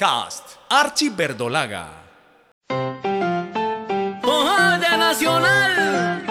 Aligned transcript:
Podcast 0.00 0.56
Archie 0.68 1.10
Verdolaga. 1.10 1.86
Nacional, 4.96 6.24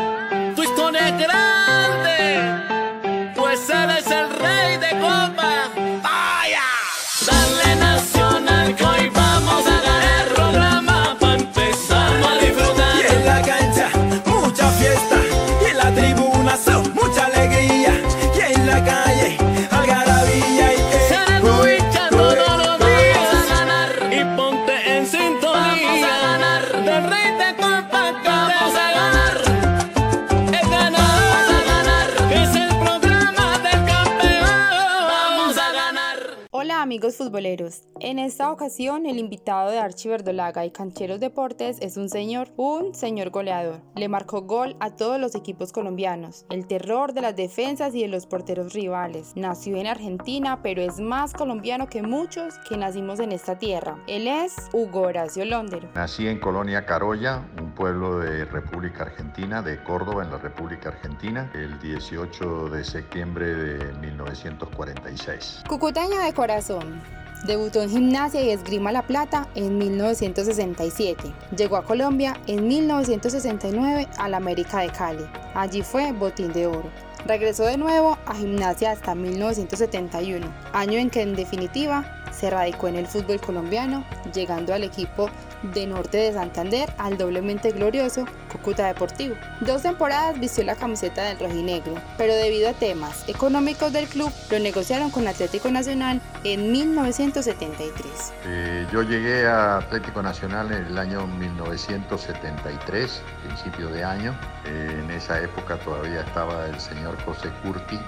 futboleros, 37.20 37.84
en 38.10 38.18
esta 38.18 38.52
ocasión 38.52 39.06
el 39.06 39.20
invitado 39.20 39.70
de 39.70 39.78
Archie 39.78 40.10
Verdolaga 40.10 40.66
y 40.66 40.72
Cancheros 40.72 41.20
Deportes 41.20 41.78
es 41.80 41.96
un 41.96 42.10
señor, 42.10 42.50
un 42.58 42.96
señor 42.96 43.30
goleador. 43.30 43.82
Le 43.96 44.10
marcó 44.10 44.42
gol 44.42 44.76
a 44.80 44.96
todos 44.96 45.20
los 45.22 45.36
equipos 45.36 45.72
colombianos, 45.72 46.44
el 46.50 46.66
terror 46.66 47.14
de 47.14 47.22
las 47.22 47.36
defensas 47.36 47.94
y 47.94 48.02
de 48.02 48.08
los 48.08 48.26
porteros 48.26 48.74
rivales. 48.74 49.34
Nació 49.36 49.78
en 49.78 49.86
Argentina, 49.86 50.64
pero 50.64 50.82
es 50.82 51.00
más 51.00 51.34
colombiano 51.34 51.88
que 51.88 52.02
muchos 52.02 52.56
que 52.68 52.78
nacimos 52.78 53.20
en 53.20 53.32
esta 53.32 53.60
tierra. 53.60 54.00
Él 54.08 54.28
es 54.28 54.56
Hugo 54.74 55.02
Horacio 55.02 55.46
Londero. 55.46 55.88
Nací 55.94 56.28
en 56.28 56.40
Colonia 56.40 56.88
Carolla, 56.88 57.44
un 57.62 57.76
pueblo 57.76 58.18
de 58.18 58.46
República 58.46 59.04
Argentina, 59.04 59.62
de 59.62 59.84
Córdoba, 59.84 60.24
en 60.24 60.32
la 60.32 60.40
República 60.40 60.90
Argentina, 60.90 61.52
el 61.54 61.80
18 61.80 62.70
de 62.70 62.84
septiembre 62.84 63.54
de 63.54 63.94
1946. 64.00 65.64
Cucuteño 65.68 66.20
de 66.22 66.34
corazón. 66.34 67.20
Debutó 67.46 67.82
en 67.82 67.90
gimnasia 67.90 68.42
y 68.42 68.50
esgrima 68.50 68.92
La 68.92 69.08
Plata 69.08 69.48
en 69.56 69.78
1967. 69.78 71.34
Llegó 71.56 71.78
a 71.78 71.86
Colombia 71.86 72.40
en 72.48 72.68
1969 72.68 74.08
a 74.18 74.28
la 74.28 74.38
América 74.38 74.80
de 74.80 74.90
Cali. 74.90 75.26
Allí 75.54 75.82
fue 75.82 76.12
botín 76.12 76.52
de 76.52 76.68
oro. 76.68 76.90
Regresó 77.26 77.64
de 77.64 77.78
nuevo 77.78 78.18
a 78.26 78.36
gimnasia 78.36 78.92
hasta 78.92 79.16
1971, 79.16 80.46
año 80.74 80.98
en 80.98 81.10
que 81.10 81.22
en 81.22 81.36
definitiva 81.36 82.24
se 82.32 82.50
radicó 82.50 82.88
en 82.88 82.96
el 82.96 83.08
fútbol 83.08 83.42
colombiano, 83.42 84.06
llegando 84.34 84.74
al 84.74 84.84
equipo 84.84 85.30
de 85.64 85.88
Norte 85.88 86.18
de 86.18 86.34
Santander 86.34 86.94
al 86.98 87.18
doblemente 87.18 87.72
glorioso 87.72 88.26
Cúcuta 88.52 88.88
Deportivo. 88.88 89.36
Dos 89.62 89.84
temporadas 89.84 90.40
vistió 90.40 90.64
la 90.64 90.76
camiseta 90.76 91.24
del 91.24 91.40
rojinegro, 91.40 91.96
pero 92.18 92.34
debido 92.34 92.70
a 92.70 92.74
temas 92.74 93.28
económicos 93.28 93.94
del 93.94 94.08
club 94.08 94.32
lo 94.50 94.60
negociaron 94.60 95.12
con 95.12 95.28
Atlético 95.28 95.70
Nacional 95.70 96.22
en 96.44 96.72
1973. 96.72 98.34
Eh, 98.46 98.88
yo 98.92 99.04
llegué 99.04 99.48
a 99.48 99.78
Atlético 99.78 100.22
Nacional 100.22 100.72
en 100.72 100.86
el 100.86 100.98
año 100.98 101.28
1973, 101.28 103.22
principio 103.46 103.90
de 103.90 104.04
año. 104.04 104.36
Eh, 104.66 105.02
en 105.04 105.12
esa 105.12 105.42
época 105.42 105.78
todavía 105.78 106.22
estaba 106.22 106.66
el 106.68 106.80
señor 106.80 107.18
José 107.24 107.50
Curti, 107.64 108.00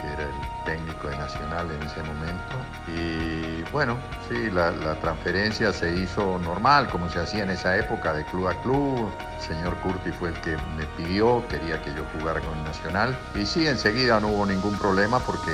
que 0.00 0.06
era 0.12 0.24
el 0.24 0.64
técnico 0.64 1.08
de 1.08 1.16
Nacional 1.16 1.70
en 1.70 1.82
ese 1.82 2.02
momento. 2.02 2.54
Y 2.86 3.62
bueno, 3.72 3.96
sí, 4.28 4.50
la, 4.50 4.72
transferencia 5.00 5.72
se 5.72 5.94
hizo 5.94 6.38
normal, 6.38 6.88
como 6.88 7.08
se 7.08 7.20
hacía 7.20 7.44
en 7.44 7.50
esa 7.50 7.76
época, 7.76 8.12
de 8.12 8.24
club 8.24 8.48
a 8.48 8.54
club. 8.62 9.10
El 9.36 9.42
señor 9.42 9.76
Curti 9.78 10.10
fue 10.10 10.30
el 10.30 10.34
que 10.40 10.56
me 10.76 10.84
pidió, 10.96 11.46
quería 11.48 11.80
que 11.82 11.94
yo 11.94 12.04
jugara 12.18 12.40
con 12.40 12.62
Nacional. 12.64 13.16
Y 13.34 13.46
sí, 13.46 13.66
enseguida 13.66 14.20
no 14.20 14.28
hubo 14.28 14.46
ningún 14.46 14.76
problema 14.78 15.20
porque, 15.20 15.52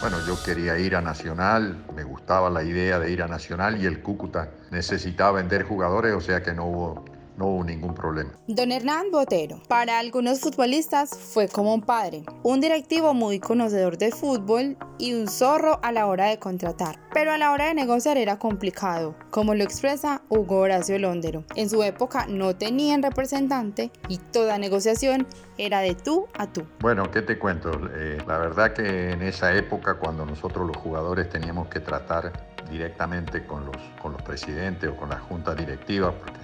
bueno, 0.00 0.18
yo 0.26 0.36
quería 0.42 0.78
ir 0.78 0.96
a 0.96 1.00
Nacional, 1.00 1.76
me 1.94 2.04
gustaba 2.04 2.50
la 2.50 2.62
idea 2.62 2.98
de 2.98 3.10
ir 3.10 3.22
a 3.22 3.28
Nacional 3.28 3.80
y 3.80 3.86
el 3.86 4.02
Cúcuta 4.02 4.50
necesitaba 4.70 5.32
vender 5.32 5.64
jugadores, 5.64 6.14
o 6.14 6.20
sea 6.20 6.42
que 6.42 6.52
no 6.52 6.64
hubo, 6.64 7.04
no 7.40 7.46
hubo 7.46 7.64
ningún 7.64 7.94
problema. 7.94 8.32
Don 8.48 8.70
Hernán 8.70 9.06
Botero. 9.10 9.62
Para 9.66 9.98
algunos 9.98 10.40
futbolistas 10.40 11.16
fue 11.16 11.48
como 11.48 11.72
un 11.74 11.80
padre, 11.80 12.22
un 12.42 12.60
directivo 12.60 13.14
muy 13.14 13.40
conocedor 13.40 13.96
de 13.96 14.12
fútbol 14.12 14.76
y 14.98 15.14
un 15.14 15.26
zorro 15.26 15.80
a 15.82 15.90
la 15.90 16.06
hora 16.06 16.26
de 16.26 16.38
contratar. 16.38 17.00
Pero 17.14 17.32
a 17.32 17.38
la 17.38 17.52
hora 17.52 17.68
de 17.68 17.74
negociar 17.74 18.18
era 18.18 18.38
complicado, 18.38 19.16
como 19.30 19.54
lo 19.54 19.64
expresa 19.64 20.20
Hugo 20.28 20.58
Horacio 20.58 20.98
Londero. 20.98 21.44
En 21.56 21.70
su 21.70 21.82
época 21.82 22.26
no 22.28 22.54
tenían 22.54 23.02
representante 23.02 23.90
y 24.08 24.18
toda 24.18 24.58
negociación 24.58 25.26
era 25.56 25.80
de 25.80 25.94
tú 25.94 26.26
a 26.36 26.46
tú. 26.46 26.66
Bueno, 26.80 27.10
¿qué 27.10 27.22
te 27.22 27.38
cuento? 27.38 27.70
Eh, 27.94 28.18
la 28.26 28.36
verdad 28.36 28.74
que 28.74 29.12
en 29.12 29.22
esa 29.22 29.54
época, 29.54 29.94
cuando 29.94 30.26
nosotros 30.26 30.66
los 30.66 30.76
jugadores 30.76 31.30
teníamos 31.30 31.68
que 31.68 31.80
tratar 31.80 32.50
directamente 32.70 33.46
con 33.46 33.66
los, 33.66 33.76
con 34.00 34.12
los 34.12 34.22
presidentes 34.22 34.90
o 34.90 34.96
con 34.96 35.08
la 35.08 35.18
junta 35.18 35.54
directiva, 35.54 36.12
porque 36.12 36.39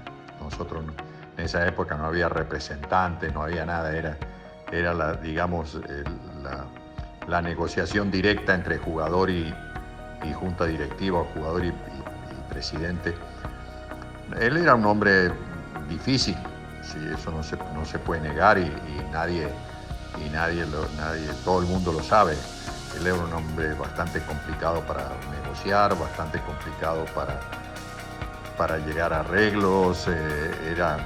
nosotros 0.51 0.85
no- 0.85 0.93
en 1.37 1.45
esa 1.45 1.67
época 1.67 1.97
no 1.97 2.07
había 2.07 2.29
representantes, 2.29 3.33
no 3.35 3.43
había 3.43 3.67
nada, 3.67 3.95
era, 3.95 4.17
era 4.73 4.95
la, 4.95 5.15
digamos, 5.15 5.75
el- 5.75 6.05
la, 7.29 7.43
negociación 7.43 8.11
directa 8.11 8.55
entre 8.55 8.79
jugador 8.79 9.31
y, 9.31 9.53
junta 10.35 10.65
directiva, 10.65 11.25
jugador 11.35 11.65
y, 11.65 11.73
presidente. 12.49 13.15
Él 14.41 14.57
era 14.57 14.75
un 14.75 14.87
hombre 14.87 15.31
difícil, 15.89 16.37
eso 17.15 17.31
no 17.31 17.43
se, 17.43 17.57
no 17.75 17.85
se 17.85 17.99
puede 17.99 18.23
negar 18.23 18.57
y, 18.59 18.73
nadie, 19.13 19.49
y 20.19 20.29
lo- 20.71 20.89
nadie, 20.97 21.29
todo 21.45 21.61
el 21.61 21.67
mundo 21.67 21.93
lo 21.93 22.03
sabe. 22.03 22.35
Él 22.99 23.07
era 23.07 23.17
un 23.17 23.33
hombre 23.33 23.75
bastante 23.75 24.21
complicado 24.23 24.81
para 24.83 25.11
negociar, 25.43 25.99
bastante 25.99 26.41
complicado 26.41 27.05
para, 27.15 27.39
para 28.57 28.79
llegar 28.79 29.13
a 29.13 29.21
arreglos, 29.21 30.07
eh, 30.09 30.73
era, 30.73 30.99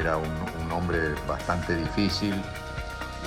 era 0.00 0.16
un, 0.16 0.30
un 0.62 0.72
hombre 0.72 1.14
bastante 1.26 1.74
difícil. 1.74 2.34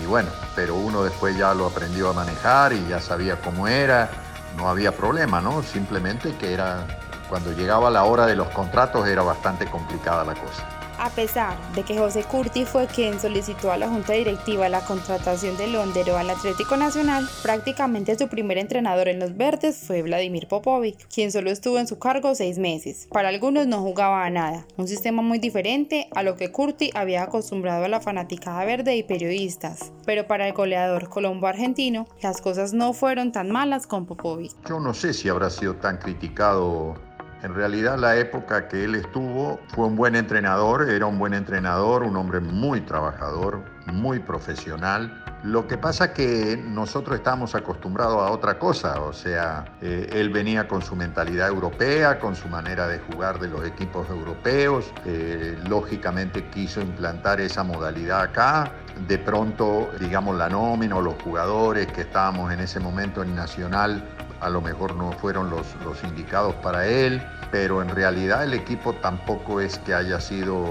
Y 0.02 0.06
bueno, 0.06 0.30
pero 0.56 0.76
uno 0.76 1.04
después 1.04 1.38
ya 1.38 1.54
lo 1.54 1.66
aprendió 1.66 2.10
a 2.10 2.14
manejar 2.14 2.74
y 2.74 2.88
ya 2.88 3.00
sabía 3.00 3.40
cómo 3.42 3.68
era, 3.68 4.10
no 4.56 4.70
había 4.70 4.92
problema, 4.92 5.42
¿no? 5.42 5.62
Simplemente 5.64 6.36
que 6.36 6.54
era, 6.54 6.86
cuando 7.28 7.52
llegaba 7.52 7.90
la 7.90 8.04
hora 8.04 8.26
de 8.26 8.36
los 8.36 8.48
contratos 8.50 9.08
era 9.08 9.24
bastante 9.24 9.66
complicada 9.66 10.24
la 10.24 10.34
cosa. 10.34 10.79
A 11.02 11.10
pesar 11.12 11.58
de 11.76 11.84
que 11.84 11.98
José 11.98 12.24
Curti 12.24 12.66
fue 12.66 12.86
quien 12.88 13.22
solicitó 13.22 13.72
a 13.72 13.78
la 13.78 13.88
junta 13.88 14.12
directiva 14.12 14.68
la 14.68 14.82
contratación 14.82 15.56
de 15.56 15.68
Londero 15.68 16.18
al 16.18 16.30
Atlético 16.30 16.76
Nacional, 16.76 17.26
prácticamente 17.42 18.18
su 18.18 18.28
primer 18.28 18.58
entrenador 18.58 19.08
en 19.08 19.20
los 19.20 19.38
verdes 19.38 19.78
fue 19.78 20.02
Vladimir 20.02 20.50
Popovic, 20.50 21.08
quien 21.08 21.32
solo 21.32 21.52
estuvo 21.52 21.80
en 21.80 21.88
su 21.88 22.00
cargo 22.00 22.36
seis 22.36 22.58
meses. 22.58 23.08
Para 23.14 23.30
algunos 23.30 23.66
no 23.66 23.82
jugaba 23.82 24.26
a 24.26 24.30
nada, 24.30 24.66
un 24.76 24.90
sistema 24.90 25.22
muy 25.22 25.40
diferente 25.40 26.10
a 26.14 26.22
lo 26.22 26.36
que 26.36 26.52
Curti 26.52 26.92
había 26.94 27.24
acostumbrado 27.24 27.86
a 27.86 27.88
la 27.88 28.02
fanaticada 28.02 28.66
verde 28.66 28.98
y 28.98 29.04
periodistas. 29.04 29.94
Pero 30.06 30.28
para 30.28 30.48
el 30.48 30.54
goleador 30.54 31.08
colombo-argentino, 31.08 32.08
las 32.22 32.42
cosas 32.42 32.74
no 32.74 32.92
fueron 32.92 33.32
tan 33.32 33.52
malas 33.52 33.88
con 33.88 34.06
Popovic. 34.06 34.52
Yo 34.68 34.82
no 34.82 34.94
sé 34.94 35.14
si 35.14 35.30
habrá 35.30 35.50
sido 35.50 35.76
tan 35.76 35.98
criticado. 35.98 36.96
En 37.42 37.56
realidad 37.56 37.98
la 37.98 38.18
época 38.18 38.68
que 38.68 38.84
él 38.84 38.96
estuvo 38.96 39.62
fue 39.74 39.86
un 39.86 39.96
buen 39.96 40.16
entrenador, 40.16 40.90
era 40.90 41.06
un 41.06 41.18
buen 41.18 41.34
entrenador, 41.34 42.04
un 42.04 42.18
hombre 42.18 42.42
muy 42.42 42.82
trabajador, 42.82 43.64
muy 43.86 44.20
profesional. 44.20 45.24
Lo 45.44 45.66
que 45.66 45.78
pasa 45.78 46.14
que 46.14 46.62
nosotros 46.62 47.16
estamos 47.16 47.56
acostumbrados 47.56 48.18
a 48.18 48.32
otra 48.32 48.60
cosa, 48.60 49.00
o 49.00 49.14
sea, 49.14 49.64
eh, 49.82 50.10
él 50.12 50.30
venía 50.32 50.68
con 50.68 50.82
su 50.82 50.98
mentalidad 50.98 51.48
europea, 51.48 52.20
con 52.20 52.36
su 52.36 52.50
manera 52.50 52.90
de 52.90 53.00
jugar 53.00 53.40
de 53.40 53.48
los 53.48 53.66
equipos 53.66 54.10
europeos, 54.10 54.92
eh, 55.06 55.58
lógicamente 55.70 56.50
quiso 56.50 56.82
implantar 56.82 57.40
esa 57.40 57.64
modalidad 57.64 58.22
acá, 58.22 58.74
de 59.08 59.18
pronto, 59.18 59.90
digamos, 59.98 60.36
la 60.36 60.50
nómina 60.50 60.98
o 60.98 61.02
los 61.02 61.16
jugadores 61.24 61.88
que 61.88 62.02
estábamos 62.02 62.52
en 62.52 62.60
ese 62.60 62.82
momento 62.82 63.24
en 63.24 63.34
Nacional 63.34 64.04
a 64.42 64.50
lo 64.50 64.62
mejor 64.62 64.96
no 64.96 65.12
fueron 65.14 65.50
los, 65.50 65.66
los 65.84 66.04
indicados 66.04 66.56
para 66.56 66.88
él, 66.88 67.22
pero 67.52 67.82
en 67.82 67.90
realidad 67.90 68.44
el 68.44 68.54
equipo 68.54 68.94
tampoco 68.94 69.62
es 69.62 69.78
que 69.80 69.94
haya 69.94 70.20
sido 70.20 70.66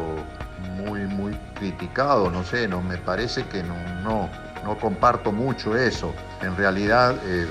muy, 0.76 1.00
muy 1.06 1.34
criticado, 1.54 2.30
no 2.30 2.44
sé, 2.44 2.68
no, 2.68 2.82
me 2.82 2.96
parece 2.96 3.44
que 3.46 3.62
no, 3.62 3.74
no, 4.02 4.28
no 4.64 4.78
comparto 4.78 5.32
mucho 5.32 5.76
eso. 5.76 6.12
En 6.42 6.56
realidad 6.56 7.16
eh, 7.24 7.48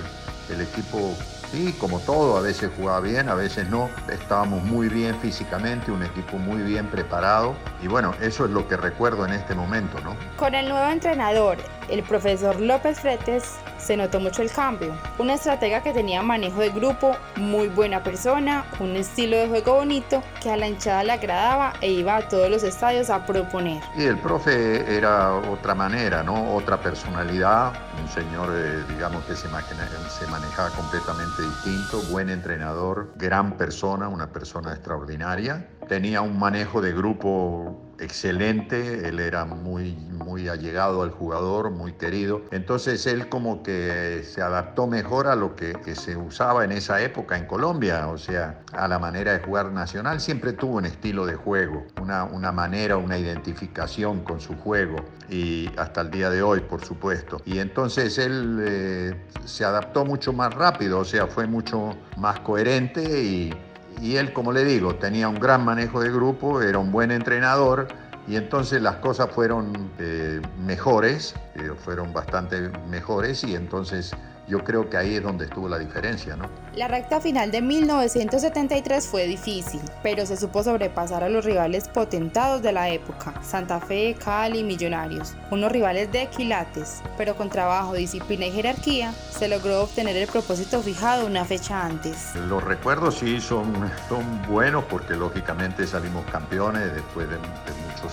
el 0.49 0.61
equipo, 0.61 1.15
sí, 1.51 1.75
como 1.79 1.99
todo, 1.99 2.37
a 2.37 2.41
veces 2.41 2.71
jugaba 2.75 3.01
bien, 3.01 3.29
a 3.29 3.35
veces 3.35 3.69
no, 3.69 3.89
estábamos 4.11 4.63
muy 4.63 4.89
bien 4.89 5.15
físicamente, 5.19 5.91
un 5.91 6.03
equipo 6.03 6.37
muy 6.37 6.61
bien 6.61 6.87
preparado 6.87 7.55
y 7.81 7.87
bueno, 7.87 8.13
eso 8.21 8.45
es 8.45 8.51
lo 8.51 8.67
que 8.67 8.77
recuerdo 8.77 9.25
en 9.25 9.33
este 9.33 9.55
momento, 9.55 9.99
¿no? 10.01 10.15
Con 10.37 10.55
el 10.55 10.69
nuevo 10.69 10.89
entrenador 10.89 11.57
el 11.89 12.03
profesor 12.03 12.59
López 12.59 12.99
Fretes 12.99 13.55
se 13.77 13.95
notó 13.95 14.19
mucho 14.19 14.41
el 14.41 14.51
cambio. 14.51 14.93
Una 15.17 15.35
estratega 15.35 15.81
que 15.81 15.93
tenía 15.93 16.21
manejo 16.21 16.59
de 16.59 16.69
grupo, 16.69 17.15
muy 17.37 17.69
buena 17.69 18.03
persona, 18.03 18.65
un 18.79 18.95
estilo 18.95 19.37
de 19.37 19.47
juego 19.47 19.75
bonito 19.75 20.21
que 20.41 20.51
a 20.51 20.57
la 20.57 20.67
hinchada 20.67 21.03
le 21.03 21.13
agradaba 21.13 21.73
e 21.81 21.91
iba 21.91 22.17
a 22.17 22.27
todos 22.27 22.49
los 22.49 22.63
estadios 22.63 23.09
a 23.09 23.25
proponer. 23.25 23.81
Y 23.95 24.03
el 24.03 24.17
profe 24.17 24.95
era 24.95 25.33
otra 25.35 25.75
manera, 25.75 26.23
¿no? 26.23 26.53
Otra 26.53 26.77
personalidad, 26.81 27.73
un 28.01 28.09
señor, 28.09 28.49
eh, 28.53 28.83
digamos, 28.89 29.23
que 29.25 29.35
se, 29.35 29.47
se 29.47 30.27
manejaba 30.27 30.69
completamente 30.71 31.41
distinto, 31.41 32.01
buen 32.09 32.29
entrenador, 32.29 33.13
gran 33.15 33.53
persona, 33.57 34.07
una 34.07 34.27
persona 34.27 34.73
extraordinaria. 34.73 35.65
Tenía 35.87 36.21
un 36.21 36.37
manejo 36.37 36.81
de 36.81 36.93
grupo 36.93 37.87
excelente, 37.99 39.07
él 39.07 39.19
era 39.19 39.45
muy, 39.45 39.95
muy 39.95 40.47
allegado 40.47 41.01
al 41.01 41.11
jugador, 41.11 41.71
muy 41.71 41.93
querido. 41.93 42.41
Entonces 42.51 43.05
él 43.07 43.29
como 43.29 43.63
que 43.63 44.23
se 44.23 44.41
adaptó 44.41 44.87
mejor 44.87 45.27
a 45.27 45.35
lo 45.35 45.55
que, 45.55 45.77
se 45.95 46.17
usaba 46.17 46.65
en 46.65 46.71
esa 46.73 47.01
época 47.01 47.37
en 47.37 47.45
Colombia, 47.45 48.07
o 48.07 48.17
sea, 48.17 48.59
a 48.73 48.87
la 48.87 48.99
manera 48.99 49.33
de 49.33 49.39
jugar 49.39 49.71
nacional. 49.71 50.19
Siempre 50.19 50.53
tuvo 50.53 50.77
un 50.77 50.85
estilo 50.85 51.25
de 51.25 51.35
juego, 51.35 51.85
una, 52.01 52.23
una 52.25 52.51
manera, 52.51 52.97
una 52.97 53.17
identificación 53.17 54.21
con 54.23 54.39
su 54.39 54.55
juego 54.57 54.97
y 55.29 55.69
hasta 55.77 56.01
el 56.01 56.11
día 56.11 56.29
de 56.29 56.41
hoy, 56.41 56.59
por 56.61 56.83
supuesto. 56.83 57.41
Y 57.45 57.59
entonces 57.59 58.17
él 58.17 58.59
eh, 58.61 59.15
se 59.45 59.65
adaptó 59.65 60.05
mucho 60.05 60.33
más 60.33 60.53
rápido, 60.53 60.99
o 60.99 61.05
sea, 61.05 61.27
fue 61.27 61.47
mucho 61.47 61.95
más 62.17 62.39
coherente 62.41 63.23
y 63.23 63.53
y 64.01 64.17
él, 64.17 64.33
como 64.33 64.51
le 64.51 64.63
digo, 64.63 64.95
tenía 64.95 65.27
un 65.27 65.39
gran 65.39 65.65
manejo 65.65 65.99
de 66.01 66.11
grupo, 66.11 66.61
era 66.61 66.79
un 66.79 66.91
buen 66.91 67.11
entrenador 67.11 67.87
y 68.27 68.35
entonces 68.35 68.81
las 68.81 68.97
cosas 68.97 69.31
fueron 69.31 69.91
eh, 69.99 70.41
mejores, 70.59 71.35
eh, 71.55 71.71
fueron 71.77 72.13
bastante 72.13 72.69
mejores 72.89 73.43
y 73.43 73.55
entonces 73.55 74.11
yo 74.47 74.63
creo 74.63 74.89
que 74.89 74.97
ahí 74.97 75.15
es 75.15 75.23
donde 75.23 75.45
estuvo 75.45 75.67
la 75.67 75.77
diferencia, 75.77 76.35
¿no? 76.35 76.49
La 76.75 76.87
recta 76.87 77.19
final 77.19 77.51
de 77.51 77.61
1973 77.61 79.07
fue 79.07 79.25
difícil, 79.25 79.81
pero 80.03 80.25
se 80.25 80.37
supo 80.37 80.63
sobrepasar 80.63 81.23
a 81.23 81.29
los 81.29 81.43
rivales 81.43 81.87
potentados 81.89 82.61
de 82.61 82.71
la 82.71 82.89
época, 82.89 83.33
Santa 83.43 83.79
Fe, 83.79 84.15
Cali, 84.23 84.63
Millonarios, 84.63 85.35
unos 85.51 85.71
rivales 85.71 86.11
de 86.11 86.27
quilates, 86.27 87.01
pero 87.17 87.35
con 87.35 87.49
trabajo, 87.49 87.93
disciplina 87.93 88.45
y 88.45 88.51
jerarquía 88.51 89.11
se 89.11 89.47
logró 89.47 89.83
obtener 89.83 90.15
el 90.15 90.27
propósito 90.27 90.81
fijado 90.81 91.25
una 91.25 91.45
fecha 91.45 91.85
antes. 91.85 92.35
Los 92.35 92.63
recuerdos 92.63 93.15
sí 93.15 93.41
son, 93.41 93.73
son 94.07 94.41
buenos 94.47 94.85
porque 94.85 95.15
lógicamente 95.15 95.85
salimos 95.87 96.25
campeones 96.31 96.93
después 96.93 97.29
de, 97.29 97.37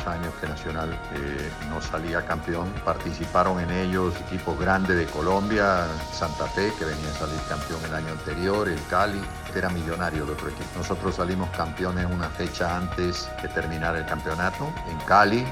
años 0.07 0.33
que 0.41 0.49
Nacional 0.49 0.99
eh, 1.15 1.51
no 1.69 1.81
salía 1.81 2.25
campeón. 2.25 2.73
Participaron 2.85 3.61
en 3.61 3.71
ellos 3.71 4.15
equipos 4.27 4.59
grandes 4.59 4.97
de 4.97 5.07
Colombia, 5.07 5.87
Santa 6.13 6.47
Fe, 6.47 6.73
que 6.79 6.85
venía 6.85 7.11
a 7.11 7.19
salir 7.19 7.39
campeón 7.49 7.81
el 7.85 7.95
año 7.95 8.13
anterior, 8.13 8.69
el 8.69 8.81
Cali, 8.89 9.21
que 9.53 9.59
era 9.59 9.69
millonario 9.69 10.25
el 10.25 10.31
otro 10.31 10.49
equipo. 10.49 10.69
Nosotros 10.77 11.17
salimos 11.17 11.51
campeones 11.51 12.07
una 12.07 12.29
fecha 12.31 12.77
antes 12.77 13.29
de 13.43 13.49
terminar 13.49 13.97
el 13.97 14.07
campeonato 14.07 14.73
en 14.89 14.99
Cali. 15.07 15.45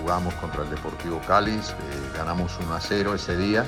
Jugamos 0.00 0.34
contra 0.34 0.62
el 0.62 0.70
Deportivo 0.70 1.20
Cali, 1.26 1.54
eh, 1.54 1.60
ganamos 2.16 2.58
1 2.58 2.74
a 2.74 2.80
0 2.80 3.14
ese 3.14 3.36
día. 3.36 3.64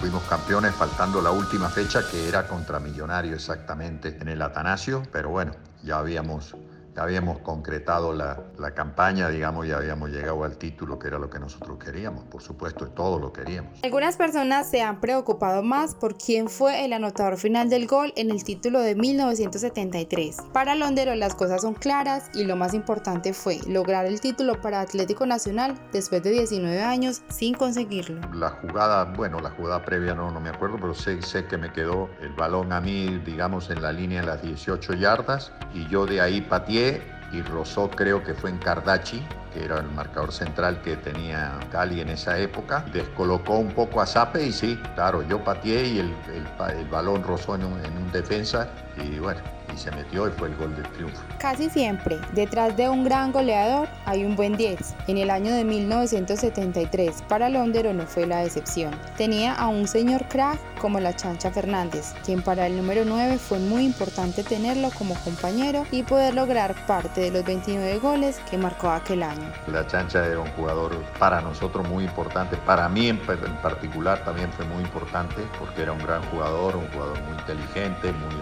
Fuimos 0.00 0.22
campeones 0.24 0.74
faltando 0.74 1.22
la 1.22 1.30
última 1.30 1.68
fecha 1.68 2.00
que 2.10 2.28
era 2.28 2.46
contra 2.46 2.80
Millonario 2.80 3.34
exactamente 3.34 4.18
en 4.20 4.28
el 4.28 4.42
Atanasio, 4.42 5.02
pero 5.12 5.30
bueno, 5.30 5.52
ya 5.82 5.98
habíamos 5.98 6.54
habíamos 6.96 7.38
concretado 7.40 8.12
la, 8.12 8.40
la, 8.58 8.72
campaña, 8.74 9.28
digamos, 9.28 9.66
ya 9.66 9.76
habíamos 9.76 10.10
llegado 10.10 10.44
al 10.44 10.56
título, 10.56 10.98
que 10.98 11.08
era 11.08 11.18
lo 11.18 11.30
que 11.30 11.38
nosotros 11.38 11.78
queríamos. 11.78 12.24
Por 12.24 12.42
supuesto, 12.42 12.88
todo 12.88 13.18
lo 13.18 13.32
queríamos. 13.32 13.80
Algunas 13.82 14.16
personas 14.16 14.70
se 14.70 14.82
han 14.82 15.00
preocupado 15.00 15.62
más 15.62 15.94
por 15.94 16.16
quién 16.16 16.48
fue 16.48 16.84
el 16.84 16.92
anotador 16.92 17.36
final 17.36 17.68
del 17.68 17.86
gol 17.86 18.12
en 18.16 18.30
el 18.30 18.44
título 18.44 18.80
de 18.80 18.94
1973. 18.94 20.36
Para 20.52 20.74
Londero 20.74 21.14
las 21.14 21.34
cosas 21.34 21.62
son 21.62 21.74
claras 21.74 22.30
y 22.34 22.44
lo 22.44 22.56
más 22.56 22.74
importante 22.74 23.32
fue 23.32 23.58
lograr 23.66 24.06
el 24.06 24.20
título 24.20 24.60
para 24.60 24.80
Atlético 24.80 25.26
Nacional 25.26 25.74
después 25.92 26.22
de 26.22 26.30
19 26.30 26.82
años 26.82 27.22
sin 27.28 27.54
conseguirlo. 27.54 28.20
La 28.32 28.50
jugada, 28.50 29.04
bueno, 29.04 29.40
la 29.40 29.50
jugada 29.50 29.84
previa 29.84 30.14
no, 30.14 30.30
no 30.30 30.40
me 30.40 30.50
acuerdo, 30.50 30.76
pero 30.76 30.94
sé, 30.94 31.20
sé 31.22 31.46
que 31.46 31.58
me 31.58 31.72
quedó 31.72 32.08
el 32.20 32.32
balón 32.32 32.72
a 32.72 32.80
mí, 32.80 33.20
digamos, 33.24 33.70
en 33.70 33.82
la 33.82 33.92
línea 33.92 34.20
de 34.20 34.26
las 34.26 34.42
18 34.42 34.94
yardas 34.94 35.52
y 35.72 35.86
yo 35.88 36.06
de 36.06 36.20
ahí 36.20 36.40
pateé 36.40 36.83
y 37.32 37.42
rozó 37.42 37.90
creo 37.90 38.22
que 38.22 38.34
fue 38.34 38.50
en 38.50 38.58
Cardachi, 38.58 39.22
que 39.52 39.64
era 39.64 39.78
el 39.78 39.90
marcador 39.90 40.32
central 40.32 40.80
que 40.82 40.96
tenía 40.96 41.58
Cali 41.70 42.00
en 42.00 42.10
esa 42.10 42.38
época. 42.38 42.84
Descolocó 42.92 43.58
un 43.58 43.72
poco 43.72 44.00
a 44.00 44.06
Zape 44.06 44.44
y 44.44 44.52
sí, 44.52 44.80
claro, 44.94 45.22
yo 45.22 45.42
pateé 45.42 45.86
y 45.86 45.98
el, 45.98 46.14
el, 46.32 46.88
balón 46.88 47.22
rozó 47.22 47.54
en 47.54 47.64
un, 47.64 47.84
en 47.84 47.96
un 47.96 48.12
defensa 48.12 48.68
y 48.96 49.18
bueno, 49.18 49.40
y 49.74 49.78
se 49.78 49.90
metió 49.90 50.28
y 50.28 50.30
fue 50.32 50.48
el 50.48 50.56
gol 50.56 50.74
del 50.74 50.88
triunfo. 50.92 51.22
Casi 51.38 51.68
siempre, 51.68 52.18
detrás 52.32 52.76
de 52.76 52.88
un 52.88 53.04
gran 53.04 53.32
goleador 53.32 53.88
hay 54.06 54.24
un 54.24 54.36
buen 54.36 54.56
10. 54.56 54.94
En 55.08 55.18
el 55.18 55.30
año 55.30 55.52
de 55.52 55.64
1973, 55.64 57.22
para 57.28 57.48
Londero 57.48 57.92
no 57.92 58.06
fue 58.06 58.26
la 58.26 58.44
excepción. 58.44 58.94
Tenía 59.16 59.54
a 59.54 59.68
un 59.68 59.86
señor 59.86 60.26
crack 60.28 60.58
como 60.80 61.00
la 61.00 61.14
Chancha 61.16 61.50
Fernández, 61.50 62.14
quien 62.24 62.42
para 62.42 62.66
el 62.66 62.76
número 62.76 63.04
9 63.04 63.38
fue 63.38 63.58
muy 63.58 63.84
importante 63.84 64.42
tenerlo 64.42 64.90
como 64.96 65.14
compañero 65.16 65.86
y 65.90 66.02
poder 66.02 66.34
lograr 66.34 66.74
parte 66.86 67.22
de 67.22 67.30
los 67.30 67.44
29 67.44 67.98
goles 67.98 68.40
que 68.50 68.58
marcó 68.58 68.90
aquel 68.90 69.22
año. 69.22 69.50
La 69.66 69.86
Chancha 69.86 70.26
era 70.26 70.40
un 70.40 70.50
jugador 70.52 70.94
para 71.18 71.40
nosotros 71.40 71.88
muy 71.88 72.04
importante, 72.04 72.56
para 72.58 72.88
mí 72.88 73.08
en, 73.08 73.18
particular 73.62 74.24
también 74.24 74.52
fue 74.52 74.64
muy 74.66 74.82
importante 74.82 75.36
porque 75.58 75.82
era 75.82 75.92
un 75.92 75.98
gran 75.98 76.22
jugador, 76.30 76.76
un 76.76 76.86
jugador 76.88 77.18
muy 77.22 77.38
inteligente, 77.38 78.12
muy 78.12 78.34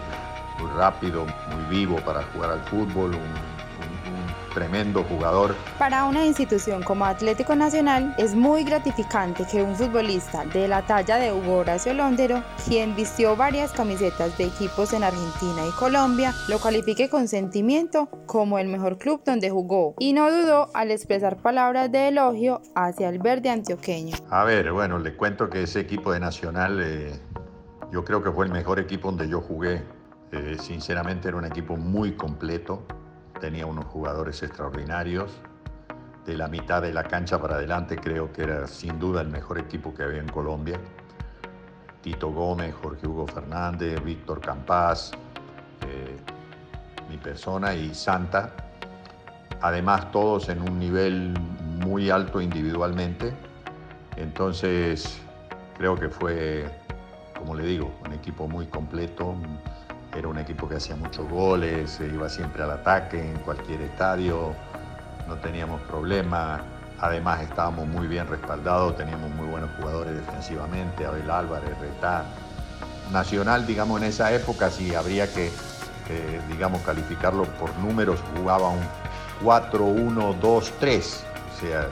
muy 0.63 0.71
rápido, 0.71 1.25
muy 1.25 1.65
vivo 1.69 1.97
para 2.05 2.23
jugar 2.23 2.51
al 2.51 2.61
fútbol, 2.65 3.11
un, 3.15 3.53
tremendo 4.53 5.03
jugador. 5.03 5.55
Para 5.79 6.05
una 6.05 6.23
institución 6.25 6.83
como 6.83 7.05
Atlético 7.05 7.55
Nacional 7.55 8.13
es 8.19 8.35
muy 8.35 8.63
gratificante 8.63 9.45
que 9.51 9.63
un 9.63 9.75
futbolista 9.75 10.45
de 10.45 10.67
la 10.67 10.83
talla 10.83 11.17
de 11.17 11.33
Hugo 11.33 11.57
Horacio 11.57 11.91
Londero, 11.95 12.43
quien 12.63 12.95
vistió 12.95 13.35
varias 13.35 13.71
camisetas 13.71 14.37
de 14.37 14.45
equipos 14.45 14.93
en 14.93 15.03
Argentina 15.03 15.65
y 15.67 15.71
Colombia, 15.71 16.35
lo 16.49 16.59
califique 16.59 17.09
con 17.09 17.27
sentimiento 17.27 18.07
como 18.27 18.59
el 18.59 18.67
mejor 18.67 18.99
club 18.99 19.23
donde 19.25 19.49
jugó 19.49 19.95
y 19.97 20.13
no 20.13 20.31
dudó 20.31 20.69
al 20.75 20.91
expresar 20.91 21.37
palabras 21.37 21.91
de 21.91 22.09
elogio 22.09 22.61
hacia 22.75 23.09
el 23.09 23.17
verde 23.17 23.49
antioqueño. 23.49 24.15
A 24.29 24.43
ver, 24.43 24.71
bueno, 24.71 24.99
le 24.99 25.15
cuento 25.15 25.49
que 25.49 25.63
ese 25.63 25.79
equipo 25.79 26.13
de 26.13 26.19
Nacional 26.19 26.79
eh, 26.79 27.19
yo 27.91 28.05
creo 28.05 28.21
que 28.21 28.31
fue 28.31 28.45
el 28.45 28.51
mejor 28.51 28.79
equipo 28.79 29.09
donde 29.09 29.27
yo 29.27 29.41
jugué 29.41 29.83
eh, 30.33 30.57
sinceramente 30.57 31.27
era 31.27 31.37
un 31.37 31.45
equipo 31.45 31.77
muy 31.77 32.13
completo, 32.13 32.87
tenía 33.39 33.67
unos 33.67 33.85
jugadores 33.85 34.41
extraordinarios. 34.41 35.31
De 36.25 36.35
la 36.35 36.47
mitad 36.47 36.81
de 36.81 36.91
la 36.91 37.03
cancha 37.03 37.39
para 37.39 37.55
adelante 37.55 37.97
creo 37.97 38.33
que 38.33 38.41
era 38.41 38.65
sin 38.65 38.97
duda 38.97 39.21
el 39.21 39.27
mejor 39.27 39.59
equipo 39.59 39.93
que 39.93 40.01
había 40.01 40.21
en 40.21 40.29
Colombia. 40.29 40.79
Tito 42.01 42.31
Gómez, 42.31 42.73
Jorge 42.73 43.05
Hugo 43.05 43.27
Fernández, 43.27 44.03
Víctor 44.03 44.41
Campás, 44.41 45.11
eh, 45.85 46.17
mi 47.09 47.17
persona 47.17 47.75
y 47.75 47.93
Santa. 47.93 48.53
Además 49.61 50.11
todos 50.11 50.49
en 50.49 50.63
un 50.63 50.79
nivel 50.79 51.35
muy 51.85 52.09
alto 52.09 52.41
individualmente. 52.41 53.35
Entonces 54.15 55.21
creo 55.77 55.95
que 55.95 56.09
fue, 56.09 56.65
como 57.37 57.53
le 57.53 57.65
digo, 57.65 57.93
un 58.03 58.13
equipo 58.13 58.47
muy 58.47 58.65
completo, 58.65 59.35
era 60.15 60.27
un 60.27 60.37
equipo 60.37 60.69
que 60.69 60.75
hacía 60.75 60.95
muchos 60.95 61.27
goles, 61.29 61.99
iba 61.99 62.29
siempre 62.29 62.63
al 62.63 62.71
ataque 62.71 63.19
en 63.19 63.37
cualquier 63.39 63.81
estadio, 63.81 64.53
no 65.27 65.35
teníamos 65.35 65.81
problema. 65.81 66.61
Además 66.99 67.41
estábamos 67.41 67.87
muy 67.87 68.07
bien 68.07 68.27
respaldados, 68.27 68.95
teníamos 68.95 69.29
muy 69.31 69.47
buenos 69.47 69.69
jugadores 69.77 70.15
defensivamente, 70.15 71.05
Abel 71.05 71.29
Álvarez, 71.29 71.77
Retá. 71.79 72.25
Nacional, 73.11 73.65
digamos, 73.67 74.01
en 74.01 74.07
esa 74.07 74.31
época, 74.31 74.69
si 74.69 74.95
habría 74.95 75.27
que, 75.33 75.51
digamos, 76.47 76.81
calificarlo 76.83 77.43
por 77.43 77.75
números, 77.77 78.19
jugaba 78.37 78.69
un 78.69 78.79
4-1-2-3. 79.43 80.99
O 81.01 81.59
sea, 81.59 81.87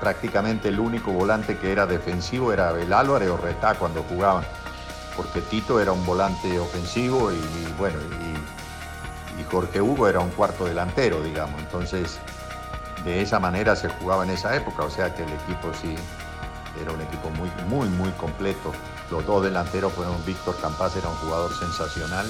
prácticamente 0.00 0.68
el 0.68 0.80
único 0.80 1.12
volante 1.12 1.56
que 1.58 1.70
era 1.70 1.86
defensivo 1.86 2.52
era 2.52 2.70
Abel 2.70 2.92
Álvarez 2.92 3.28
o 3.28 3.36
Retá 3.36 3.74
cuando 3.74 4.02
jugaban 4.02 4.44
porque 5.16 5.40
Tito 5.40 5.80
era 5.80 5.92
un 5.92 6.04
volante 6.04 6.58
ofensivo 6.58 7.32
y, 7.32 7.40
bueno, 7.78 7.98
y, 8.00 8.30
Jorge 9.50 9.80
Hugo 9.80 10.06
era 10.06 10.20
un 10.20 10.30
cuarto 10.30 10.66
delantero, 10.66 11.20
digamos. 11.22 11.58
Entonces, 11.60 12.20
de 13.04 13.20
esa 13.20 13.40
manera 13.40 13.74
se 13.74 13.88
jugaba 13.88 14.22
en 14.22 14.30
esa 14.30 14.54
época, 14.54 14.84
o 14.84 14.90
sea 14.90 15.12
que 15.12 15.24
el 15.24 15.30
equipo 15.30 15.72
sí 15.80 15.96
era 16.80 16.92
un 16.92 17.00
equipo 17.00 17.30
muy, 17.30 17.50
muy, 17.68 17.88
muy 17.88 18.10
completo. 18.12 18.70
Los 19.10 19.26
dos 19.26 19.42
delanteros 19.42 19.92
fueron 19.92 20.14
Víctor 20.24 20.56
Campas, 20.60 20.94
era 20.94 21.08
un 21.08 21.16
jugador 21.16 21.52
sensacional. 21.58 22.26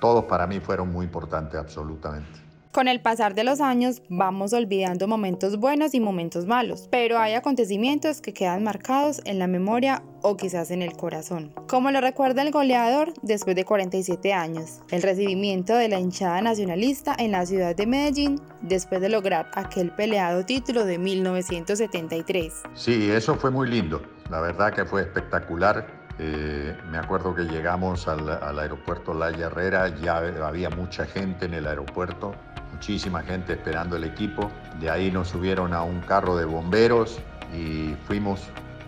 Todos 0.00 0.24
para 0.24 0.46
mí 0.46 0.58
fueron 0.58 0.90
muy 0.90 1.06
importantes, 1.06 1.60
absolutamente. 1.60 2.43
Con 2.74 2.88
el 2.88 3.00
pasar 3.00 3.36
de 3.36 3.44
los 3.44 3.60
años 3.60 4.02
vamos 4.08 4.52
olvidando 4.52 5.06
momentos 5.06 5.60
buenos 5.60 5.94
y 5.94 6.00
momentos 6.00 6.44
malos, 6.44 6.88
pero 6.90 7.20
hay 7.20 7.34
acontecimientos 7.34 8.20
que 8.20 8.34
quedan 8.34 8.64
marcados 8.64 9.20
en 9.26 9.38
la 9.38 9.46
memoria 9.46 10.02
o 10.22 10.36
quizás 10.36 10.72
en 10.72 10.82
el 10.82 10.94
corazón. 10.94 11.54
Como 11.68 11.92
lo 11.92 12.00
recuerda 12.00 12.42
el 12.42 12.50
goleador 12.50 13.12
después 13.22 13.54
de 13.54 13.64
47 13.64 14.32
años, 14.32 14.80
el 14.90 15.02
recibimiento 15.02 15.76
de 15.76 15.88
la 15.88 16.00
hinchada 16.00 16.40
nacionalista 16.40 17.14
en 17.16 17.30
la 17.30 17.46
ciudad 17.46 17.76
de 17.76 17.86
Medellín 17.86 18.40
después 18.60 19.00
de 19.00 19.08
lograr 19.08 19.52
aquel 19.54 19.92
peleado 19.92 20.44
título 20.44 20.84
de 20.84 20.98
1973. 20.98 22.54
Sí, 22.74 23.08
eso 23.08 23.36
fue 23.36 23.52
muy 23.52 23.70
lindo. 23.70 24.02
La 24.30 24.40
verdad 24.40 24.72
que 24.72 24.84
fue 24.84 25.02
espectacular. 25.02 25.86
Eh, 26.18 26.76
me 26.90 26.98
acuerdo 26.98 27.36
que 27.36 27.42
llegamos 27.42 28.08
al, 28.08 28.28
al 28.28 28.58
aeropuerto 28.58 29.14
La 29.14 29.28
Herrera, 29.30 29.94
ya 30.00 30.16
había 30.44 30.70
mucha 30.70 31.06
gente 31.06 31.46
en 31.46 31.54
el 31.54 31.68
aeropuerto 31.68 32.34
muchísima 32.84 33.22
gente 33.22 33.54
esperando 33.54 33.96
el 33.96 34.04
equipo. 34.04 34.50
De 34.78 34.90
ahí 34.90 35.10
nos 35.10 35.28
subieron 35.28 35.72
a 35.72 35.82
un 35.82 36.02
carro 36.02 36.36
de 36.36 36.44
bomberos 36.44 37.18
y 37.56 37.96
fuimos 38.06 38.42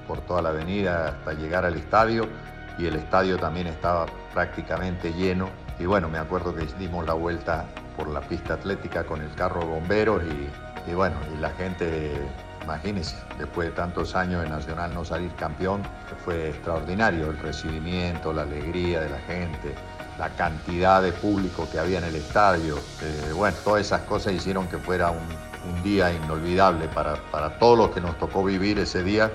por 0.07 0.21
toda 0.21 0.43
la 0.43 0.51
avenida 0.51 1.09
hasta 1.09 1.33
llegar 1.33 1.65
al 1.65 1.77
estadio 1.77 2.29
y 2.77 2.85
el 2.85 2.97
estadio 2.97 3.39
también 3.39 3.69
estaba 3.69 4.05
prácticamente 4.35 5.15
lleno. 5.15 5.49
Y 5.79 5.87
bueno, 5.87 6.11
me 6.11 6.19
acuerdo 6.19 6.55
que 6.55 6.67
dimos 6.79 7.07
la 7.07 7.15
vuelta 7.15 7.65
por 7.97 8.09
la 8.09 8.21
pista 8.21 8.53
atlética 8.53 9.05
con 9.05 9.23
el 9.23 9.35
carro 9.35 9.61
de 9.61 9.67
bomberos 9.67 10.23
y, 10.25 10.91
y 10.91 10.95
bueno, 10.95 11.17
y 11.35 11.41
la 11.41 11.49
gente, 11.53 12.21
imagínense, 12.65 13.17
después 13.39 13.69
de 13.71 13.75
tantos 13.77 14.15
años 14.15 14.43
de 14.43 14.51
Nacional 14.51 14.93
no 14.93 15.07
salir 15.07 15.31
campeón, 15.37 15.81
fue 16.23 16.51
extraordinario 16.51 17.31
el 17.31 17.39
recibimiento, 17.39 18.35
la 18.35 18.43
alegría 18.43 19.01
de 19.01 19.09
la 19.09 19.21
gente 19.21 19.75
la 20.19 20.31
cantidad 20.31 21.03
de 21.03 21.13
público 21.13 21.69
que 21.71 21.79
había 21.79 21.99
en 21.99 22.05
el 22.05 22.17
estadio. 22.17 22.77
Eh, 23.03 23.33
bueno, 23.35 23.57
todas 23.65 23.83
esas 23.83 24.03
cosas 24.03 24.33
hicieron 24.33 24.67
que 24.69 24.79
fuera 24.79 25.11
un, 25.11 25.27
un 25.69 25.83
día 25.83 26.13
inolvidable 26.13 26.89
para, 26.89 27.17
para 27.31 27.59
todos 27.59 27.77
los 27.79 27.91
que 27.91 28.01
nos 28.01 28.19
tocó 28.19 28.45
vivir 28.45 28.79
ese 28.79 29.03
día 29.03 29.31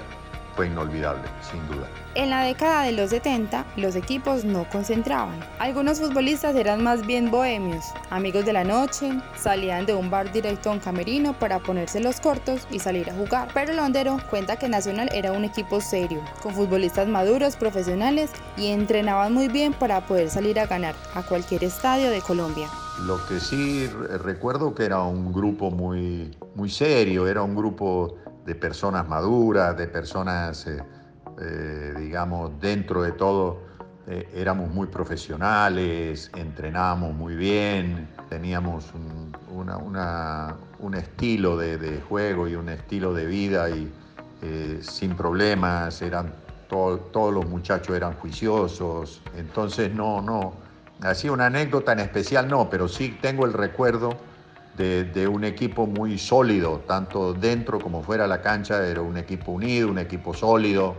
fue 0.56 0.68
inolvidable, 0.68 1.24
sin 1.42 1.66
duda. 1.68 1.88
En 2.16 2.30
la 2.30 2.44
década 2.44 2.84
de 2.84 2.92
los 2.92 3.12
70, 3.12 3.66
los 3.78 3.96
equipos 3.96 4.44
no 4.44 4.68
concentraban. 4.70 5.40
Algunos 5.60 6.00
futbolistas 6.00 6.56
eran 6.56 6.84
más 6.84 7.06
bien 7.06 7.32
bohemios, 7.32 7.86
amigos 8.10 8.46
de 8.46 8.54
la 8.54 8.64
noche, 8.64 9.12
salían 9.38 9.86
de 9.86 9.94
un 9.94 10.10
bar 10.10 10.32
directo 10.32 10.70
a 10.70 10.74
un 10.74 10.80
camerino 10.80 11.34
para 11.34 11.60
ponerse 11.60 12.02
los 12.02 12.20
cortos 12.20 12.68
y 12.70 12.80
salir 12.80 13.10
a 13.10 13.14
jugar. 13.14 13.48
Pero 13.54 13.74
Londero 13.74 14.18
cuenta 14.30 14.58
que 14.58 14.68
Nacional 14.68 15.10
era 15.14 15.32
un 15.32 15.46
equipo 15.46 15.80
serio, 15.80 16.22
con 16.42 16.54
futbolistas 16.54 17.08
maduros, 17.08 17.56
profesionales 17.56 18.32
y 18.58 18.68
entrenaban 18.68 19.34
muy 19.34 19.48
bien 19.48 19.74
para 19.74 20.06
poder 20.06 20.30
salir 20.30 20.60
a 20.60 20.66
ganar 20.66 20.96
a 21.16 21.24
cualquier 21.24 21.64
estadio 21.64 22.10
de 22.10 22.22
Colombia. 22.22 22.68
Lo 23.06 23.26
que 23.26 23.40
sí 23.40 23.88
recuerdo 24.24 24.76
que 24.76 24.86
era 24.86 25.02
un 25.02 25.32
grupo 25.32 25.72
muy, 25.72 26.38
muy 26.56 26.70
serio, 26.70 27.28
era 27.28 27.42
un 27.42 27.56
grupo 27.56 28.18
de 28.46 28.56
personas 28.56 29.08
maduras, 29.08 29.78
de 29.78 29.88
personas, 29.88 30.66
eh, 30.68 30.84
eh, 31.40 31.94
digamos, 31.98 32.60
dentro 32.60 33.02
de 33.04 33.12
todo, 33.12 33.62
eh, 34.08 34.28
éramos 34.34 34.70
muy 34.70 34.88
profesionales, 34.88 36.32
entrenábamos 36.36 37.14
muy 37.14 37.36
bien, 37.36 38.08
teníamos 38.30 38.92
un, 38.94 39.36
una, 39.52 40.56
un 40.80 40.96
estilo 40.96 41.58
de, 41.58 41.78
de, 41.78 42.02
juego 42.02 42.48
y 42.48 42.56
un 42.56 42.70
estilo 42.70 43.14
de 43.14 43.26
vida 43.26 43.70
y 43.70 43.92
sin 44.82 45.16
problemas, 45.16 46.02
eran 46.02 46.34
todo, 46.68 46.98
todos 46.98 47.32
los 47.32 47.46
muchachos 47.46 47.96
eran 47.96 48.16
juiciosos, 48.16 49.22
entonces 49.38 49.94
no, 49.94 50.20
no, 50.20 50.54
así 51.02 51.30
una 51.30 51.46
anécdota 51.46 51.92
en 51.92 52.00
especial 52.00 52.48
no, 52.48 52.68
pero 52.68 52.88
sí 52.88 53.20
tengo 53.22 53.46
el 53.46 53.54
recuerdo 53.54 54.18
de, 54.78 55.28
un 55.28 55.44
equipo 55.44 55.86
muy 55.86 56.18
sólido, 56.18 56.82
tanto 56.88 57.34
dentro 57.34 57.80
como 57.80 58.02
fuera 58.02 58.24
de 58.24 58.30
la 58.30 58.42
cancha, 58.42 58.86
era 58.88 59.02
un 59.02 59.18
equipo 59.18 59.52
unido, 59.52 59.90
un 59.90 60.00
equipo 60.00 60.34
sólido, 60.34 60.96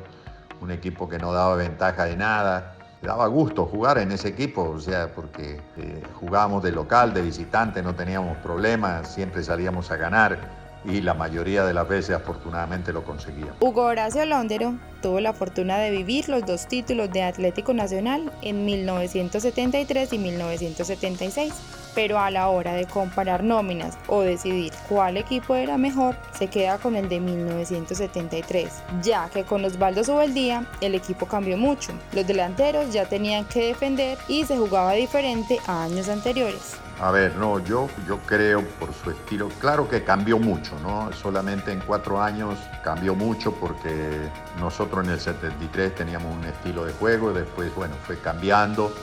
un 0.60 0.70
equipo 0.70 1.08
que 1.08 1.18
no 1.18 1.32
daba 1.32 1.56
ventaja 1.56 2.04
de 2.04 2.16
nada. 2.16 2.74
Daba 3.02 3.26
gusto 3.26 3.66
jugar 3.66 3.98
en 3.98 4.12
ese 4.12 4.28
equipo, 4.28 4.62
o 4.62 4.78
sea, 4.78 5.12
porque 5.12 5.60
eh, 5.76 6.02
jugábamos 6.20 6.62
de 6.62 6.70
local, 6.70 7.12
de 7.12 7.22
visitante, 7.22 7.82
no 7.82 7.96
teníamos 7.96 8.36
problemas, 8.38 9.12
siempre 9.12 9.42
salíamos 9.42 9.90
a 9.90 9.96
ganar 9.96 10.38
y 10.84 11.00
la 11.00 11.14
mayoría 11.14 11.64
de 11.64 11.74
las 11.74 11.88
veces 11.88 12.14
afortunadamente 12.14 12.92
lo 12.92 13.04
conseguíamos. 13.04 13.56
Hugo 13.60 13.82
Horacio 13.82 14.24
Londero 14.24 14.74
tuvo 15.00 15.18
la 15.18 15.32
fortuna 15.32 15.78
de 15.78 15.90
vivir 15.90 16.28
los 16.28 16.44
dos 16.46 16.66
títulos 16.66 17.10
de 17.12 17.22
Atlético 17.22 17.72
Nacional 17.72 18.30
en 18.42 18.64
1973 18.64 20.12
y 20.12 20.18
1976 20.18 21.52
pero 21.94 22.18
a 22.18 22.30
la 22.30 22.48
hora 22.48 22.72
de 22.74 22.86
comparar 22.86 23.42
nóminas 23.42 23.96
o 24.06 24.22
decidir 24.22 24.72
cuál 24.88 25.16
equipo 25.16 25.54
era 25.54 25.78
mejor, 25.78 26.16
se 26.36 26.48
queda 26.48 26.78
con 26.78 26.96
el 26.96 27.08
de 27.08 27.20
1973, 27.20 28.82
ya 29.02 29.28
que 29.30 29.44
con 29.44 29.64
Osvaldo 29.64 30.04
Subeldía 30.04 30.66
el 30.80 30.94
equipo 30.94 31.26
cambió 31.26 31.56
mucho. 31.56 31.92
Los 32.12 32.26
delanteros 32.26 32.92
ya 32.92 33.06
tenían 33.06 33.44
que 33.46 33.66
defender 33.66 34.18
y 34.28 34.44
se 34.44 34.56
jugaba 34.56 34.92
diferente 34.92 35.58
a 35.66 35.84
años 35.84 36.08
anteriores. 36.08 36.76
A 37.00 37.10
ver, 37.10 37.34
no, 37.34 37.58
yo, 37.58 37.88
yo 38.06 38.18
creo 38.26 38.62
por 38.78 38.94
su 38.94 39.10
estilo, 39.10 39.48
claro 39.60 39.88
que 39.88 40.04
cambió 40.04 40.38
mucho, 40.38 40.78
¿no? 40.80 41.12
Solamente 41.12 41.72
en 41.72 41.80
cuatro 41.80 42.22
años 42.22 42.58
cambió 42.84 43.16
mucho 43.16 43.52
porque 43.54 44.28
nosotros 44.60 45.04
en 45.04 45.12
el 45.12 45.18
73 45.18 45.96
teníamos 45.96 46.36
un 46.36 46.44
estilo 46.44 46.84
de 46.84 46.92
juego, 46.92 47.32
después, 47.32 47.74
bueno, 47.74 47.96
fue 48.06 48.18
cambiando 48.18 48.94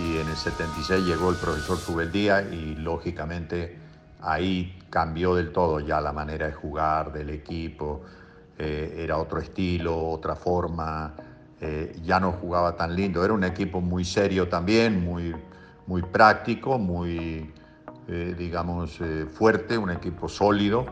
y 0.00 0.18
en 0.18 0.28
el 0.28 0.36
76 0.36 1.04
llegó 1.04 1.30
el 1.30 1.36
profesor 1.36 1.76
Subeldía 1.76 2.42
y 2.42 2.74
lógicamente 2.76 3.78
ahí 4.22 4.78
cambió 4.88 5.34
del 5.34 5.52
todo. 5.52 5.80
Ya 5.80 6.00
la 6.00 6.12
manera 6.12 6.46
de 6.46 6.52
jugar 6.52 7.12
del 7.12 7.30
equipo, 7.30 8.02
eh, 8.58 8.96
era 8.98 9.18
otro 9.18 9.40
estilo, 9.40 10.08
otra 10.08 10.34
forma, 10.34 11.14
eh, 11.60 11.98
ya 12.02 12.20
no 12.20 12.32
jugaba 12.32 12.76
tan 12.76 12.94
lindo, 12.94 13.24
era 13.24 13.32
un 13.32 13.44
equipo 13.44 13.80
muy 13.80 14.04
serio 14.04 14.48
también, 14.48 15.02
muy, 15.02 15.34
muy 15.86 16.02
práctico, 16.02 16.78
muy, 16.78 17.52
eh, 18.08 18.34
digamos, 18.36 18.98
fuerte, 19.32 19.76
un 19.78 19.90
equipo 19.90 20.28
sólido, 20.28 20.86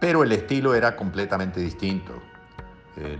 pero 0.00 0.22
el 0.22 0.32
estilo 0.32 0.74
era 0.74 0.96
completamente 0.96 1.60
distinto, 1.60 2.12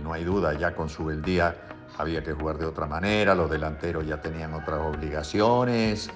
no 0.03 0.11
hay 0.11 0.25
duda, 0.25 0.55
ya 0.55 0.75
con 0.75 0.89
Subeldía 0.89 1.55
había 1.99 2.23
que 2.23 2.31
jugar 2.31 2.57
de 2.57 2.65
otra 2.65 2.87
manera, 2.87 3.35
los 3.35 3.51
delanteros 3.51 4.07
ya 4.07 4.21
tenían 4.21 4.53
otras 4.53 4.79
obligaciones, 4.79 6.09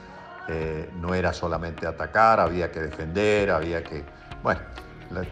eh, 0.47 0.89
no 1.01 1.13
era 1.13 1.33
solamente 1.33 1.85
atacar, 1.85 2.39
había 2.39 2.71
que 2.71 2.79
defender, 2.79 3.51
había 3.51 3.83
que... 3.83 4.05
Bueno, 4.41 4.61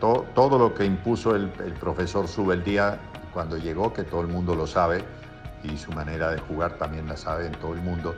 todo, 0.02 0.26
todo 0.36 0.60
lo 0.60 0.76
que 0.76 0.84
impuso 0.84 1.38
el, 1.38 1.54
el 1.66 1.74
profesor 1.76 2.28
Subeldía 2.28 3.00
cuando 3.34 3.58
llegó, 3.58 3.94
que 3.94 4.04
todo 4.04 4.20
el 4.22 4.28
mundo 4.28 4.54
lo 4.54 4.68
sabe, 4.68 5.06
y 5.64 5.78
su 5.78 5.94
manera 5.94 6.30
de 6.32 6.40
jugar 6.40 6.74
también 6.74 7.08
la 7.08 7.16
sabe 7.16 7.48
en 7.48 7.54
todo 7.54 7.74
el 7.74 7.82
mundo, 7.82 8.14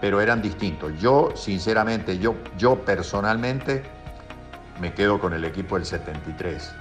pero 0.00 0.20
eran 0.20 0.40
distintos. 0.40 0.92
Yo, 1.00 1.32
sinceramente, 1.34 2.18
yo, 2.18 2.36
yo 2.56 2.76
personalmente 2.84 3.82
me 4.80 4.94
quedo 4.94 5.18
con 5.18 5.32
el 5.32 5.44
equipo 5.44 5.74
del 5.74 5.86
73 5.86 6.72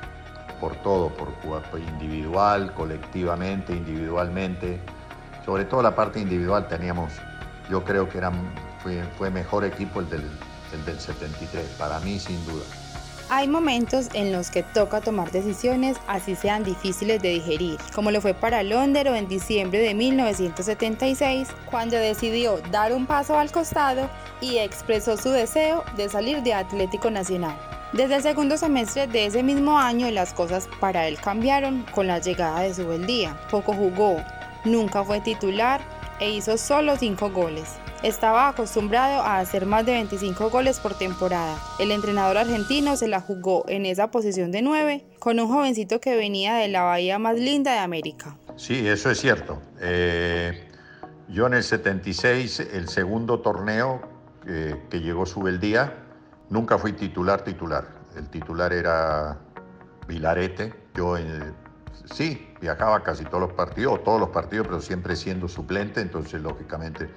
por 0.63 0.77
todo, 0.77 1.09
por 1.09 1.77
individual, 1.77 2.73
colectivamente, 2.73 3.73
individualmente. 3.73 4.79
Sobre 5.43 5.65
todo 5.65 5.81
la 5.81 5.93
parte 5.93 6.21
individual 6.21 6.69
teníamos, 6.69 7.11
yo 7.69 7.83
creo 7.83 8.07
que 8.07 8.19
eran, 8.19 8.33
fue, 8.81 9.03
fue 9.17 9.29
mejor 9.29 9.65
equipo 9.65 9.99
el 9.99 10.09
del, 10.09 10.23
el 10.71 10.85
del 10.85 10.97
73, 10.97 11.65
para 11.77 11.99
mí 11.99 12.17
sin 12.17 12.45
duda. 12.45 12.63
Hay 13.29 13.49
momentos 13.49 14.07
en 14.13 14.31
los 14.31 14.49
que 14.49 14.63
toca 14.63 15.01
tomar 15.01 15.31
decisiones 15.31 15.97
así 16.07 16.33
sean 16.33 16.63
difíciles 16.63 17.21
de 17.21 17.31
digerir, 17.31 17.77
como 17.93 18.11
lo 18.11 18.21
fue 18.21 18.33
para 18.33 18.63
Londero 18.63 19.15
en 19.15 19.27
diciembre 19.27 19.79
de 19.79 19.93
1976, 19.93 21.49
cuando 21.69 21.97
decidió 21.97 22.61
dar 22.71 22.93
un 22.93 23.05
paso 23.05 23.37
al 23.37 23.51
costado 23.51 24.09
y 24.39 24.59
expresó 24.59 25.17
su 25.17 25.29
deseo 25.29 25.83
de 25.97 26.07
salir 26.07 26.41
de 26.41 26.53
Atlético 26.53 27.11
Nacional. 27.11 27.72
Desde 27.93 28.15
el 28.15 28.23
segundo 28.23 28.57
semestre 28.57 29.05
de 29.05 29.27
ese 29.27 29.43
mismo 29.43 29.77
año 29.77 30.09
las 30.09 30.33
cosas 30.33 30.67
para 30.79 31.07
él 31.07 31.19
cambiaron 31.19 31.85
con 31.91 32.07
la 32.07 32.17
llegada 32.17 32.61
de 32.61 32.73
Subeldía. 32.73 33.37
Poco 33.51 33.71
jugó, 33.71 34.17
nunca 34.65 35.03
fue 35.03 35.21
titular 35.21 35.79
e 36.19 36.31
hizo 36.31 36.57
solo 36.57 36.95
5 36.97 37.29
goles. 37.29 37.75
Estaba 38.01 38.49
acostumbrado 38.49 39.21
a 39.21 39.37
hacer 39.37 39.67
más 39.67 39.85
de 39.85 39.91
25 39.91 40.49
goles 40.49 40.79
por 40.79 40.97
temporada. 40.97 41.55
El 41.77 41.91
entrenador 41.91 42.39
argentino 42.39 42.97
se 42.97 43.07
la 43.07 43.21
jugó 43.21 43.63
en 43.67 43.85
esa 43.85 44.09
posición 44.09 44.51
de 44.51 44.63
9 44.63 45.05
con 45.19 45.39
un 45.39 45.47
jovencito 45.47 46.01
que 46.01 46.15
venía 46.15 46.55
de 46.55 46.69
la 46.69 46.81
bahía 46.81 47.19
más 47.19 47.37
linda 47.37 47.73
de 47.73 47.79
América. 47.79 48.35
Sí, 48.55 48.87
eso 48.87 49.11
es 49.11 49.19
cierto. 49.19 49.61
Eh, 49.79 50.67
yo 51.29 51.45
en 51.45 51.53
el 51.53 51.63
76, 51.63 52.59
el 52.73 52.89
segundo 52.89 53.41
torneo 53.41 54.01
eh, 54.47 54.81
que 54.89 54.99
llegó 54.99 55.27
Subeldía, 55.27 56.03
Nunca 56.53 56.77
fui 56.77 56.93
titular 56.93 57.41
titular. 57.41 57.83
El 58.15 58.29
titular 58.29 58.71
era 58.71 59.39
Vilarete. 60.07 60.71
Yo 60.93 61.17
eh, 61.17 61.51
sí, 62.05 62.53
viajaba 62.61 63.01
casi 63.01 63.23
todos 63.23 63.39
los 63.39 63.53
partidos, 63.53 64.03
todos 64.03 64.19
los 64.19 64.29
partidos, 64.29 64.67
pero 64.67 64.79
siempre 64.79 65.15
siendo 65.15 65.47
suplente, 65.47 65.99
entonces 65.99 66.43
lógicamente 66.43 67.09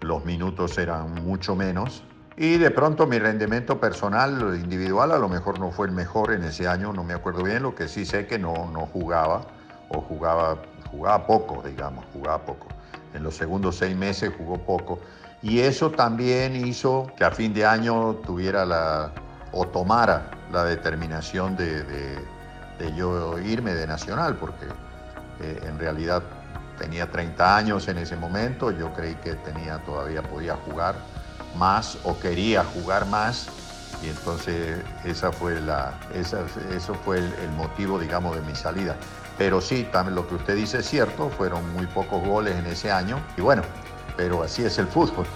los 0.00 0.24
minutos 0.24 0.76
eran 0.76 1.14
mucho 1.24 1.54
menos. 1.54 2.02
Y 2.36 2.58
de 2.58 2.72
pronto 2.72 3.06
mi 3.06 3.20
rendimiento 3.20 3.78
personal, 3.78 4.58
individual, 4.60 5.12
a 5.12 5.18
lo 5.18 5.28
mejor 5.28 5.60
no 5.60 5.70
fue 5.70 5.86
el 5.86 5.92
mejor 5.92 6.32
en 6.32 6.42
ese 6.42 6.66
año, 6.66 6.92
no 6.92 7.04
me 7.04 7.14
acuerdo 7.14 7.44
bien, 7.44 7.62
lo 7.62 7.76
que 7.76 7.86
sí 7.86 8.04
sé 8.04 8.26
que 8.26 8.40
no, 8.40 8.72
no 8.72 8.86
jugaba, 8.86 9.42
o 9.90 10.00
jugaba, 10.00 10.62
jugaba 10.90 11.28
poco, 11.28 11.62
digamos, 11.64 12.04
jugaba 12.12 12.44
poco. 12.44 12.66
En 13.14 13.22
los 13.22 13.36
segundos 13.36 13.76
seis 13.76 13.96
meses 13.96 14.32
jugó 14.36 14.58
poco. 14.58 14.98
Y 15.42 15.60
eso 15.60 15.90
también 15.90 16.54
hizo 16.54 17.10
que 17.16 17.24
a 17.24 17.30
fin 17.30 17.54
de 17.54 17.64
año 17.64 18.16
tuviera 18.26 18.66
la, 18.66 19.12
o 19.52 19.66
tomara 19.66 20.30
la 20.52 20.64
determinación 20.64 21.56
de, 21.56 21.82
de, 21.84 22.94
yo 22.96 23.38
irme 23.38 23.74
de 23.74 23.86
Nacional, 23.86 24.36
porque 24.36 24.66
eh, 25.40 25.60
en 25.66 25.78
realidad 25.78 26.22
tenía 26.78 27.10
30 27.10 27.56
años 27.56 27.88
en 27.88 27.98
ese 27.98 28.16
momento, 28.16 28.70
yo 28.70 28.92
creí 28.94 29.14
que 29.16 29.34
tenía, 29.34 29.78
todavía 29.84 30.22
podía 30.22 30.56
jugar 30.56 30.94
más 31.56 31.98
o 32.04 32.18
quería 32.18 32.64
jugar 32.64 33.06
más 33.06 33.48
y 34.02 34.08
entonces 34.08 34.78
esa 35.04 35.30
fue 35.30 35.60
la, 35.60 35.92
esa, 36.14 36.40
eso 36.74 36.94
fue 36.94 37.18
el, 37.18 37.32
el, 37.42 37.50
motivo, 37.50 37.98
digamos, 37.98 38.34
de 38.34 38.42
mi 38.42 38.54
salida. 38.54 38.96
Pero 39.36 39.60
sí, 39.60 39.86
también 39.92 40.14
lo 40.14 40.26
que 40.26 40.36
usted 40.36 40.56
dice 40.56 40.78
es 40.78 40.88
cierto, 40.88 41.28
fueron 41.28 41.70
muy 41.74 41.86
pocos 41.86 42.26
goles 42.26 42.56
en 42.56 42.66
ese 42.66 42.90
año 42.90 43.20
y 43.36 43.42
bueno, 43.42 43.62
pero 44.20 44.42
así 44.42 44.62
es 44.62 44.76
el 44.76 44.86
fútbol. 44.86 45.26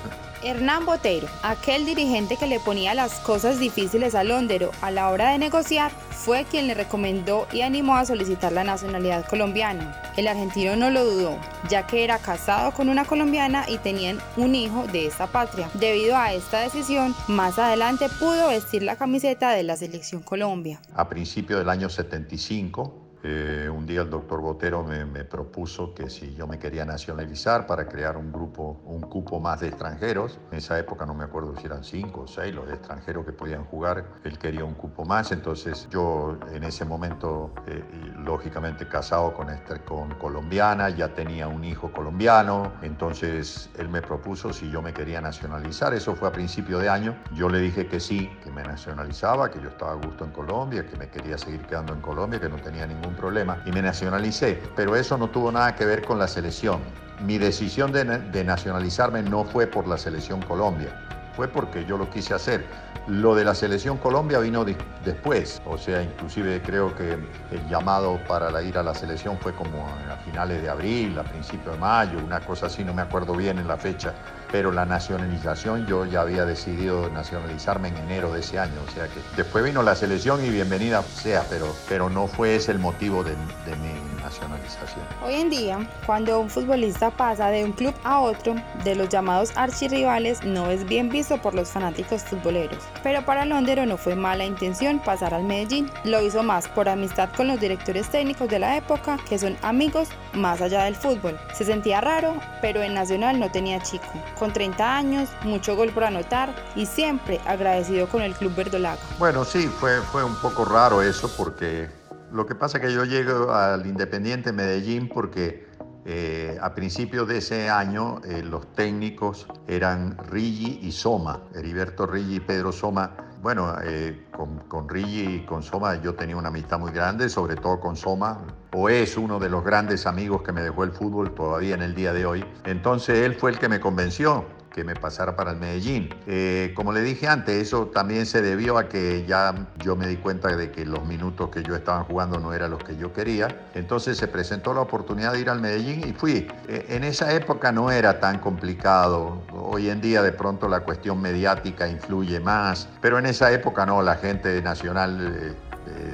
Hernán 0.43 0.85
Botero, 0.85 1.26
aquel 1.43 1.87
dirigente 1.87 2.37
que 2.37 2.47
le 2.47 2.61
ponía 2.61 2.93
las 2.93 3.14
cosas 3.21 3.59
difíciles 3.59 4.14
a 4.14 4.25
Londero 4.25 4.73
a 4.83 4.91
la 4.91 5.09
hora 5.09 5.31
de 5.31 5.38
negociar, 5.38 5.91
fue 6.11 6.45
quien 6.45 6.67
le 6.67 6.75
recomendó 6.75 7.47
y 7.50 7.62
animó 7.62 7.97
a 7.97 8.05
solicitar 8.05 8.53
la 8.53 8.62
nacionalidad 8.62 9.26
colombiana. 9.26 10.03
El 10.19 10.29
argentino 10.29 10.76
no 10.76 10.91
lo 10.91 11.03
dudó, 11.03 11.38
ya 11.71 11.87
que 11.87 12.05
era 12.05 12.19
casado 12.19 12.73
con 12.73 12.91
una 12.91 13.07
colombiana 13.07 13.64
y 13.71 13.79
tenían 13.79 14.19
un 14.37 14.55
hijo 14.55 14.87
de 14.88 15.07
esta 15.07 15.29
patria. 15.29 15.71
Debido 15.73 16.14
a 16.14 16.35
esta 16.35 16.61
decisión, 16.61 17.14
más 17.26 17.59
adelante 17.59 18.11
pudo 18.21 18.49
vestir 18.49 18.83
la 18.83 18.97
camiseta 18.97 19.53
de 19.53 19.62
la 19.62 19.76
selección 19.76 20.21
Colombia. 20.21 20.79
A 20.95 21.09
principios 21.09 21.59
del 21.59 21.71
año 21.71 21.88
75, 21.88 23.04
eh, 23.26 23.71
un 23.71 23.87
día 23.87 24.02
el 24.02 24.11
doctor 24.11 24.43
Botero 24.43 24.85
me, 24.85 25.25
propuso 25.25 25.95
que 25.95 26.11
si 26.11 26.35
yo 26.35 26.47
me 26.47 26.59
quería 26.59 26.85
nacionalizar 26.85 27.66
para 27.66 27.88
crear 27.88 28.19
un 28.19 28.31
grupo, 28.31 28.83
un 28.85 29.00
cupo 29.00 29.40
más 29.40 29.61
de 29.61 29.69
extranjeros, 29.69 30.38
en 30.50 30.59
esa 30.59 30.78
época 30.78 31.07
no 31.07 31.14
me 31.14 31.25
acuerdo 31.25 31.57
si 31.57 31.64
eran 31.64 31.83
cinco 31.83 32.23
o 32.23 32.26
seis 32.26 32.54
los 32.54 32.69
extranjeros 32.69 33.25
que 33.25 33.33
podían 33.33 33.64
jugar, 33.64 34.04
él 34.25 34.38
quería 34.38 34.64
un 34.64 34.75
cupo 34.75 35.07
más, 35.07 35.33
entonces 35.33 35.88
yo 35.90 36.37
en 36.52 36.64
ese 36.64 36.85
momento, 36.85 37.50
eh, 37.66 37.83
lógicamente 38.19 38.87
casado 38.87 39.33
con, 39.33 39.49
este, 39.49 39.81
con 39.81 40.11
colombiana, 40.16 40.90
ya 40.90 41.14
tenía 41.14 41.49
un 41.49 41.64
hijo 41.64 41.90
colombiano, 41.90 42.75
entonces 42.83 43.71
él 43.78 43.88
me 43.88 44.02
propuso 44.02 44.52
si 44.52 44.71
yo 44.71 44.83
me 44.83 44.93
quería 44.93 45.23
nacionalizar, 45.23 45.95
eso 45.95 46.14
fue 46.14 46.28
a 46.28 46.33
principio 46.33 46.78
de 46.78 46.90
año, 46.90 47.16
yo 47.33 47.49
le 47.49 47.59
dije 47.61 47.87
que 47.87 48.00
sí, 48.00 48.31
que 48.45 48.50
me 48.50 48.62
nacionalizaba, 48.62 49.50
que 49.50 49.62
yo 49.62 49.71
estaba 49.71 49.93
a 49.93 49.95
gusto 49.95 50.26
en 50.26 50.33
Colombia, 50.33 50.87
que 50.87 50.97
me 50.99 51.09
quería 51.09 51.38
seguir 51.38 51.62
quedando 51.62 51.95
en 51.95 52.02
Colombia, 52.02 52.38
que 52.38 52.50
no 52.50 52.57
tenía 52.57 52.87
ningún 52.87 53.13
problema 53.14 53.59
y 53.64 53.73
me 53.73 53.83
nacionalicé, 53.83 54.61
pero 54.76 54.97
eso 54.97 55.16
no 55.18 55.28
tuvo 55.28 55.50
nada 55.52 55.75
que 55.75 55.85
ver 55.85 56.04
con 56.04 56.18
la 56.18 56.28
selección. 56.28 56.80
Mi 57.25 57.38
decisión 57.38 57.92
de, 57.92 58.04
de, 58.04 58.44
nacionalizarme 58.44 59.23
no 59.23 59.44
fue 59.44 59.66
por 59.66 59.87
la 59.87 59.97
selección 59.97 60.42
Colombia, 60.42 61.00
fue 61.35 61.49
porque 61.49 61.85
yo 61.85 61.97
lo 61.97 62.11
quise 62.11 62.35
hacer. 62.35 62.64
Lo 63.06 63.35
de 63.35 63.44
la 63.44 63.54
selección 63.54 63.99
Colombia 63.99 64.38
vino 64.38 64.64
de, 64.64 64.76
después, 65.04 65.61
o 65.66 65.76
sea, 65.76 66.02
inclusive 66.02 66.62
creo 66.62 66.94
que 66.94 67.18
el 67.50 67.68
llamado 67.68 68.18
para 68.26 68.50
la 68.50 68.62
ir 68.62 68.78
a 68.78 68.83
la 68.83 68.94
selección 68.94 69.37
fue 69.38 69.54
como 69.54 69.87
a 70.11 70.16
finales 70.25 70.62
de 70.62 70.71
abril, 70.71 71.18
a 71.18 71.23
principios 71.23 71.75
de 71.75 71.80
mayo, 71.80 72.18
una 72.25 72.40
cosa 72.40 72.66
así, 72.66 72.83
no 72.83 72.94
me 72.94 73.02
acuerdo 73.02 73.35
bien 73.35 73.59
en 73.59 73.68
la 73.68 73.76
fecha, 73.76 74.14
pero 74.51 74.73
la 74.73 74.85
nacionalización 74.85 75.87
yo 75.87 76.07
ya 76.07 76.21
había 76.21 76.45
decidido 76.45 77.11
nacionalizarme 77.11 77.89
en 77.89 77.97
enero 77.97 78.33
de 78.33 78.41
ese 78.41 78.59
año, 78.59 78.81
o 78.87 78.91
sea 78.93 79.07
que 79.09 79.21
después 79.37 79.65
vino 79.65 79.83
la 79.83 79.95
selección 79.95 80.45
y 80.45 80.51
bienvenida 80.51 81.03
sea, 81.03 81.45
pero, 81.49 81.75
pero 81.89 82.11
no 82.11 82.27
fue 82.27 82.57
ese 82.57 82.73
el 82.73 82.79
motivo 82.79 83.23
de, 83.25 83.35
mi 83.35 84.23
nacionalización. 84.23 85.05
Hoy 85.23 85.35
en 85.35 85.51
día, 85.51 85.79
cuando 86.07 86.41
un 86.41 86.49
futbolista 86.49 87.11
pasa 87.11 87.49
de 87.49 87.65
un 87.65 87.73
club 87.73 87.95
a 88.05 88.21
otro, 88.21 88.55
de 88.83 88.95
los 88.95 89.09
llamados 89.09 89.53
archirrivales, 89.57 90.43
no 90.45 90.71
es 90.71 90.85
bien 90.87 91.09
visto 91.09 91.37
por 91.39 91.55
los 91.55 91.69
fanáticos 91.69 92.23
futboleros. 92.23 92.83
Pero 93.03 93.25
para 93.25 93.45
Londero 93.45 93.85
no 93.85 93.97
fue 93.97 94.15
mala 94.15 94.45
intención 94.45 94.99
pasar 94.99 95.35
al 95.35 95.45
Medellín, 95.45 95.91
lo 96.05 96.23
hizo 96.23 96.42
más 96.42 96.68
por 96.68 96.88
amistad 96.88 97.29
con 97.37 97.49
los 97.49 97.61
directores 97.61 98.09
técnicos 98.09 98.49
de 98.49 98.59
la 98.59 98.77
época, 98.77 99.18
que 99.29 99.38
son 99.38 99.57
amigos 99.62 100.09
más 100.33 100.61
allá 100.61 100.85
del 100.85 100.97
fútbol. 100.97 101.38
Se 101.53 101.64
sentía 101.64 102.01
raro, 102.01 102.35
pero 102.61 102.83
en 102.83 102.95
Nacional 102.95 103.38
no 103.38 103.51
tenía 103.51 103.81
chico. 103.81 104.05
Con 104.38 104.53
30 104.53 104.97
años, 104.97 105.29
mucho 105.44 105.77
gol 105.77 105.90
por 105.90 106.05
anotar 106.05 106.55
y 106.75 106.87
siempre 106.87 107.40
agradecido 107.47 108.09
con 108.09 108.23
el 108.23 108.35
club 108.35 108.55
verdolaga. 108.55 109.01
Bueno, 109.18 109.44
sí, 109.44 109.68
fue, 109.68 110.01
fue 110.01 110.25
un 110.25 110.35
poco 110.37 110.64
raro 110.64 111.03
eso 111.03 111.31
porque 111.37 111.88
lo 112.33 112.47
que 112.47 112.55
pasa 112.55 112.79
es 112.79 112.85
que 112.85 112.92
yo 112.92 113.05
llego 113.05 113.53
al 113.53 113.87
Independiente 113.87 114.53
Medellín 114.53 115.09
porque 115.09 115.68
eh, 116.07 116.59
a 116.61 116.75
principios 116.75 117.29
de 117.29 117.38
ese 117.38 117.70
año 117.70 118.20
eh, 118.25 118.42
los 118.42 118.70
técnicos 118.75 119.47
eran 119.66 120.18
Rigi 120.29 120.81
y 120.83 120.92
Soma, 120.92 121.40
Heriberto 121.55 122.07
Rigi 122.07 122.37
y 122.37 122.40
Pedro 122.40 122.73
Soma. 122.73 123.16
Bueno, 123.44 123.76
eh, 123.85 124.24
con, 124.30 124.61
con 124.68 124.88
Rigi 124.88 125.35
y 125.35 125.40
con 125.40 125.62
Soma 125.62 126.00
yo 126.00 126.14
tenía 126.14 126.35
una 126.35 126.48
amistad 126.48 126.78
muy 126.78 126.92
grande, 126.92 127.28
sobre 127.28 127.57
todo 127.57 127.78
con 127.78 127.94
Soma, 127.94 128.38
o 128.72 128.88
es 128.88 129.18
uno 129.18 129.38
de 129.38 129.50
los 129.50 129.62
grandes 129.62 130.07
amigos 130.07 130.40
que 130.40 130.50
me 130.50 130.62
dejó 130.62 130.83
el 130.83 130.92
fútbol 130.92 131.35
todavía 131.35 131.74
en 131.74 131.83
el 131.83 131.94
día 131.94 132.14
de 132.14 132.24
hoy. 132.24 132.42
Entonces 132.64 133.18
él 133.18 133.35
fue 133.35 133.50
el 133.50 133.59
que 133.59 133.68
me 133.68 133.80
convenció 133.80 134.46
que 134.75 134.83
me 134.83 134.97
pasara 134.97 135.37
para 135.37 135.53
el 135.53 135.59
Medellín. 135.59 136.13
Eh, 136.27 136.73
como 136.75 136.93
le 136.93 137.03
dije 137.03 137.29
antes, 137.29 137.55
eso 137.55 137.87
también 137.87 138.27
se 138.27 138.43
debió 138.43 138.77
a 138.77 138.89
que 138.89 139.25
ya 139.25 139.55
yo 139.79 139.95
me 139.95 140.09
di 140.09 140.17
cuenta 140.17 140.49
de 140.57 140.73
que 140.73 140.85
los 140.85 141.07
minutos 141.07 141.51
que 141.51 141.63
yo 141.63 141.77
estaba 141.77 142.03
jugando 142.03 142.41
no 142.41 142.53
eran 142.53 142.73
los 142.73 142.83
que 142.83 142.97
yo 142.97 143.13
quería. 143.13 143.67
Entonces 143.75 144.19
se 144.19 144.27
presentó 144.27 144.75
la 144.75 144.81
oportunidad 144.81 145.33
de 145.33 145.41
ir 145.41 145.49
al 145.49 145.61
Medellín 145.61 146.09
y 146.09 146.13
fui. 146.13 146.49
Eh, 146.67 146.87
en 146.89 147.05
esa 147.05 147.33
época 147.33 147.71
no 147.71 147.93
era 147.93 148.19
tan 148.19 148.41
complicado. 148.41 149.43
Hoy 149.53 149.91
en 149.91 150.01
día 150.01 150.23
de 150.23 150.33
pronto 150.33 150.69
la 150.69 150.81
cuestión 150.81 151.23
mediática 151.23 151.87
influye 151.87 152.41
más, 152.41 152.89
pero 153.01 153.21
en 153.21 153.27
esa 153.27 153.53
época 153.53 153.87
no, 153.87 154.03
la 154.03 154.17
gente 154.17 154.61
nacional... 154.61 155.39
Eh, 155.41 155.55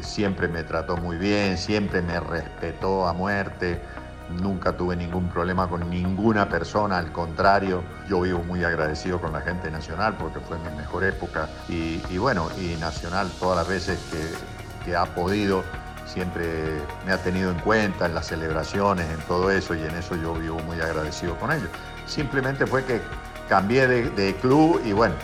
siempre 0.02 0.48
me 0.48 0.64
trató 0.64 0.96
muy 0.96 1.16
bien, 1.16 1.56
siempre 1.56 2.02
me 2.02 2.18
respetó 2.18 3.06
a 3.06 3.12
muerte 3.12 3.80
nunca 4.40 4.72
tuve 4.72 4.96
ningún 4.96 5.28
problema 5.28 5.68
con 5.68 5.88
ninguna 5.90 6.48
persona, 6.48 6.98
al 6.98 7.12
contrario, 7.12 7.82
yo 8.08 8.20
vivo 8.20 8.42
muy 8.44 8.64
agradecido 8.64 9.20
con 9.20 9.32
la 9.32 9.40
gente 9.40 9.70
nacional 9.70 10.16
porque 10.18 10.40
fue 10.40 10.58
mi 10.58 10.76
mejor 10.76 11.04
época 11.04 11.48
y, 11.68 12.18
bueno, 12.18 12.48
y 12.58 12.76
Nacional 12.80 13.30
todas 13.38 13.58
las 13.58 13.68
veces 13.68 13.98
que, 14.10 14.96
ha 14.96 15.04
podido 15.04 15.62
siempre 16.04 16.82
me 17.06 17.12
ha 17.12 17.18
tenido 17.18 17.52
en 17.52 17.58
cuenta 17.60 18.06
en 18.06 18.14
las 18.14 18.26
celebraciones, 18.26 19.08
en 19.08 19.20
todo 19.28 19.52
eso 19.52 19.76
y 19.76 19.82
en 19.82 19.94
eso 19.94 20.16
yo 20.16 20.34
vivo 20.34 20.58
muy 20.60 20.80
agradecido 20.80 21.36
con 21.36 21.52
ellos. 21.52 21.68
Simplemente 22.06 22.66
fue 22.66 22.84
que 22.84 23.00
cambié 23.48 23.86
de, 23.86 24.34
club 24.36 24.82
y 24.84 24.92
bueno, 24.92 25.14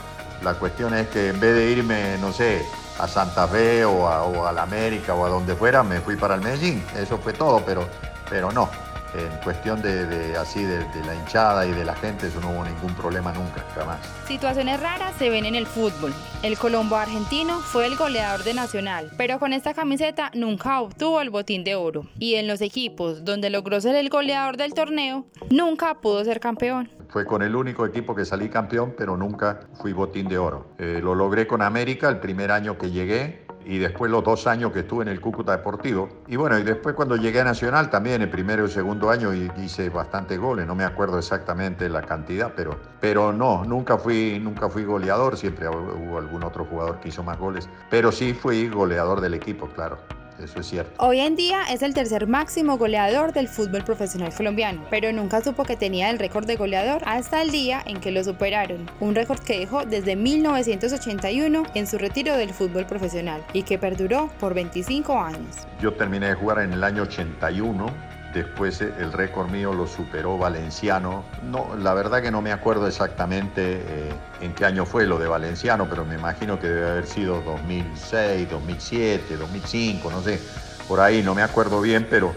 la 0.44 0.54
cuestión 0.54 0.94
es 0.94 1.08
que 1.08 1.30
en 1.30 1.40
vez 1.40 1.56
de 1.56 1.72
irme, 1.72 2.16
no 2.18 2.32
sé, 2.32 2.64
a 3.00 3.08
Santa 3.08 3.48
Fe 3.48 3.84
o 3.84 4.06
a, 4.06 4.22
o 4.22 4.46
a 4.46 4.52
la 4.52 4.62
América 4.62 5.14
o 5.14 5.26
a 5.26 5.30
donde 5.30 5.56
fuera, 5.56 5.82
me 5.82 6.00
fui 6.00 6.14
para 6.14 6.36
el 6.36 6.42
Medellín. 6.42 6.84
Eso 6.96 7.18
fue 7.18 7.32
todo, 7.32 7.64
pero, 7.66 7.88
pero 8.30 8.52
no, 8.52 8.70
en 9.14 9.42
cuestión 9.42 9.80
de, 9.82 10.06
de 10.06 10.36
así 10.36 10.62
de, 10.62 10.78
de, 10.78 11.04
la 11.04 11.14
hinchada 11.14 11.66
y 11.66 11.72
de 11.72 11.84
la 11.84 11.94
gente, 11.94 12.26
eso 12.26 12.40
no 12.40 12.50
hubo 12.50 12.64
ningún 12.64 12.94
problema 12.94 13.32
nunca, 13.32 13.64
jamás. 13.74 13.98
Situaciones 14.26 14.80
raras 14.80 15.14
se 15.18 15.30
ven 15.30 15.44
en 15.44 15.54
el 15.54 15.66
fútbol. 15.66 16.12
El 16.42 16.58
colombo 16.58 16.96
argentino 16.96 17.60
fue 17.60 17.86
el 17.86 17.96
goleador 17.96 18.44
de 18.44 18.54
Nacional, 18.54 19.10
pero 19.16 19.38
con 19.38 19.52
esta 19.52 19.74
camiseta 19.74 20.30
nunca 20.34 20.80
obtuvo 20.80 21.20
el 21.20 21.30
botín 21.30 21.64
de 21.64 21.74
oro. 21.74 22.06
Y 22.18 22.34
en 22.34 22.46
los 22.46 22.60
equipos 22.60 23.24
donde 23.24 23.50
logró 23.50 23.80
ser 23.80 23.96
el 23.96 24.08
goleador 24.08 24.56
del 24.56 24.74
torneo, 24.74 25.26
nunca 25.50 25.94
pudo 26.00 26.24
ser 26.24 26.40
campeón. 26.40 26.90
Fue 27.08 27.24
con 27.24 27.42
el 27.42 27.54
único 27.54 27.86
equipo 27.86 28.14
que 28.14 28.24
salí 28.24 28.48
campeón, 28.48 28.94
pero 28.96 29.16
nunca 29.16 29.60
fui 29.80 29.92
botín 29.92 30.28
de 30.28 30.38
oro. 30.38 30.66
Eh, 30.78 31.00
lo 31.02 31.14
logré 31.14 31.46
con 31.46 31.62
América 31.62 32.08
el 32.08 32.18
primer 32.18 32.50
año 32.50 32.76
que 32.76 32.90
llegué, 32.90 33.45
y 33.66 33.78
después 33.78 34.10
los 34.10 34.22
dos 34.22 34.46
años 34.46 34.72
que 34.72 34.80
estuve 34.80 35.02
en 35.02 35.08
el 35.08 35.20
Cúcuta 35.20 35.52
Deportivo. 35.52 36.08
Y 36.28 36.36
bueno, 36.36 36.58
y 36.58 36.62
después 36.62 36.94
cuando 36.94 37.16
llegué 37.16 37.40
a 37.40 37.44
Nacional 37.44 37.90
también, 37.90 38.22
el 38.22 38.30
primero 38.30 38.62
y 38.62 38.66
el 38.66 38.70
segundo 38.70 39.10
año 39.10 39.34
hice 39.34 39.90
bastantes 39.90 40.38
goles, 40.38 40.66
no 40.66 40.74
me 40.74 40.84
acuerdo 40.84 41.18
exactamente 41.18 41.88
la 41.88 42.02
cantidad, 42.02 42.52
pero, 42.54 42.78
pero 43.00 43.32
no, 43.32 43.64
nunca 43.64 43.98
fui, 43.98 44.38
nunca 44.40 44.68
fui 44.68 44.84
goleador, 44.84 45.36
siempre 45.36 45.68
hubo 45.68 46.18
algún 46.18 46.44
otro 46.44 46.64
jugador 46.64 47.00
que 47.00 47.08
hizo 47.08 47.24
más 47.24 47.38
goles, 47.38 47.68
pero 47.90 48.12
sí 48.12 48.32
fui 48.32 48.68
goleador 48.68 49.20
del 49.20 49.34
equipo, 49.34 49.66
claro. 49.68 49.98
Eso 50.42 50.60
es 50.60 50.66
cierto. 50.66 50.92
Hoy 50.98 51.20
en 51.20 51.36
día 51.36 51.62
es 51.70 51.82
el 51.82 51.94
tercer 51.94 52.26
máximo 52.26 52.78
goleador 52.78 53.32
del 53.32 53.48
fútbol 53.48 53.84
profesional 53.84 54.32
colombiano, 54.34 54.84
pero 54.90 55.12
nunca 55.12 55.42
supo 55.42 55.64
que 55.64 55.76
tenía 55.76 56.10
el 56.10 56.18
récord 56.18 56.46
de 56.46 56.56
goleador 56.56 57.02
hasta 57.06 57.42
el 57.42 57.50
día 57.50 57.82
en 57.86 58.00
que 58.00 58.10
lo 58.10 58.22
superaron, 58.22 58.90
un 59.00 59.14
récord 59.14 59.40
que 59.40 59.58
dejó 59.58 59.84
desde 59.84 60.16
1981 60.16 61.64
en 61.74 61.86
su 61.86 61.98
retiro 61.98 62.36
del 62.36 62.50
fútbol 62.50 62.86
profesional 62.86 63.44
y 63.52 63.62
que 63.62 63.78
perduró 63.78 64.30
por 64.38 64.54
25 64.54 65.18
años. 65.18 65.56
Yo 65.80 65.92
terminé 65.94 66.28
de 66.28 66.34
jugar 66.34 66.60
en 66.60 66.72
el 66.72 66.84
año 66.84 67.02
81 67.02 68.15
Después 68.36 68.82
eh, 68.82 68.92
el 68.98 69.14
récord 69.14 69.48
mío 69.48 69.72
lo 69.72 69.86
superó 69.86 70.36
Valenciano. 70.36 71.24
No, 71.42 71.74
la 71.74 71.94
verdad 71.94 72.20
que 72.20 72.30
no 72.30 72.42
me 72.42 72.52
acuerdo 72.52 72.86
exactamente 72.86 73.82
eh, 73.88 74.12
en 74.42 74.52
qué 74.52 74.66
año 74.66 74.84
fue 74.84 75.06
lo 75.06 75.18
de 75.18 75.26
Valenciano, 75.26 75.86
pero 75.88 76.04
me 76.04 76.16
imagino 76.16 76.60
que 76.60 76.68
debe 76.68 76.90
haber 76.90 77.06
sido 77.06 77.40
2006, 77.40 78.50
2007, 78.50 79.38
2005, 79.38 80.10
no 80.10 80.20
sé, 80.22 80.38
por 80.86 81.00
ahí, 81.00 81.22
no 81.22 81.34
me 81.34 81.40
acuerdo 81.40 81.80
bien, 81.80 82.06
pero 82.10 82.34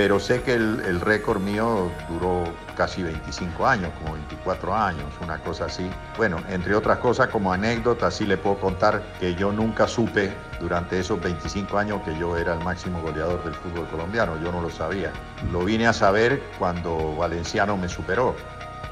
pero 0.00 0.18
sé 0.18 0.40
que 0.40 0.54
el, 0.54 0.98
récord 1.02 1.42
mío 1.42 1.92
duró 2.08 2.44
casi 2.74 3.02
25 3.02 3.66
años, 3.66 3.90
como 3.98 4.14
24 4.14 4.74
años, 4.74 5.04
una 5.22 5.36
cosa 5.40 5.66
así. 5.66 5.90
Bueno, 6.16 6.38
entre 6.48 6.74
otras 6.74 6.96
cosas, 7.00 7.28
como 7.28 7.52
anécdota, 7.52 8.10
sí 8.10 8.24
le 8.24 8.38
puedo 8.38 8.58
contar 8.58 9.02
que 9.20 9.34
yo 9.34 9.52
nunca 9.52 9.86
supe 9.86 10.32
durante 10.58 11.00
esos 11.00 11.20
25 11.20 11.76
años 11.76 12.00
que 12.02 12.18
yo 12.18 12.34
era 12.38 12.54
el 12.54 12.64
máximo 12.64 13.02
goleador 13.02 13.44
del 13.44 13.52
fútbol 13.52 13.86
colombiano, 13.88 14.40
yo 14.42 14.50
no 14.50 14.62
lo 14.62 14.70
sabía. 14.70 15.12
Lo 15.52 15.66
vine 15.66 15.86
a 15.86 15.92
saber 15.92 16.42
cuando 16.58 17.14
Valenciano 17.16 17.76
me 17.76 17.90
superó. 17.90 18.34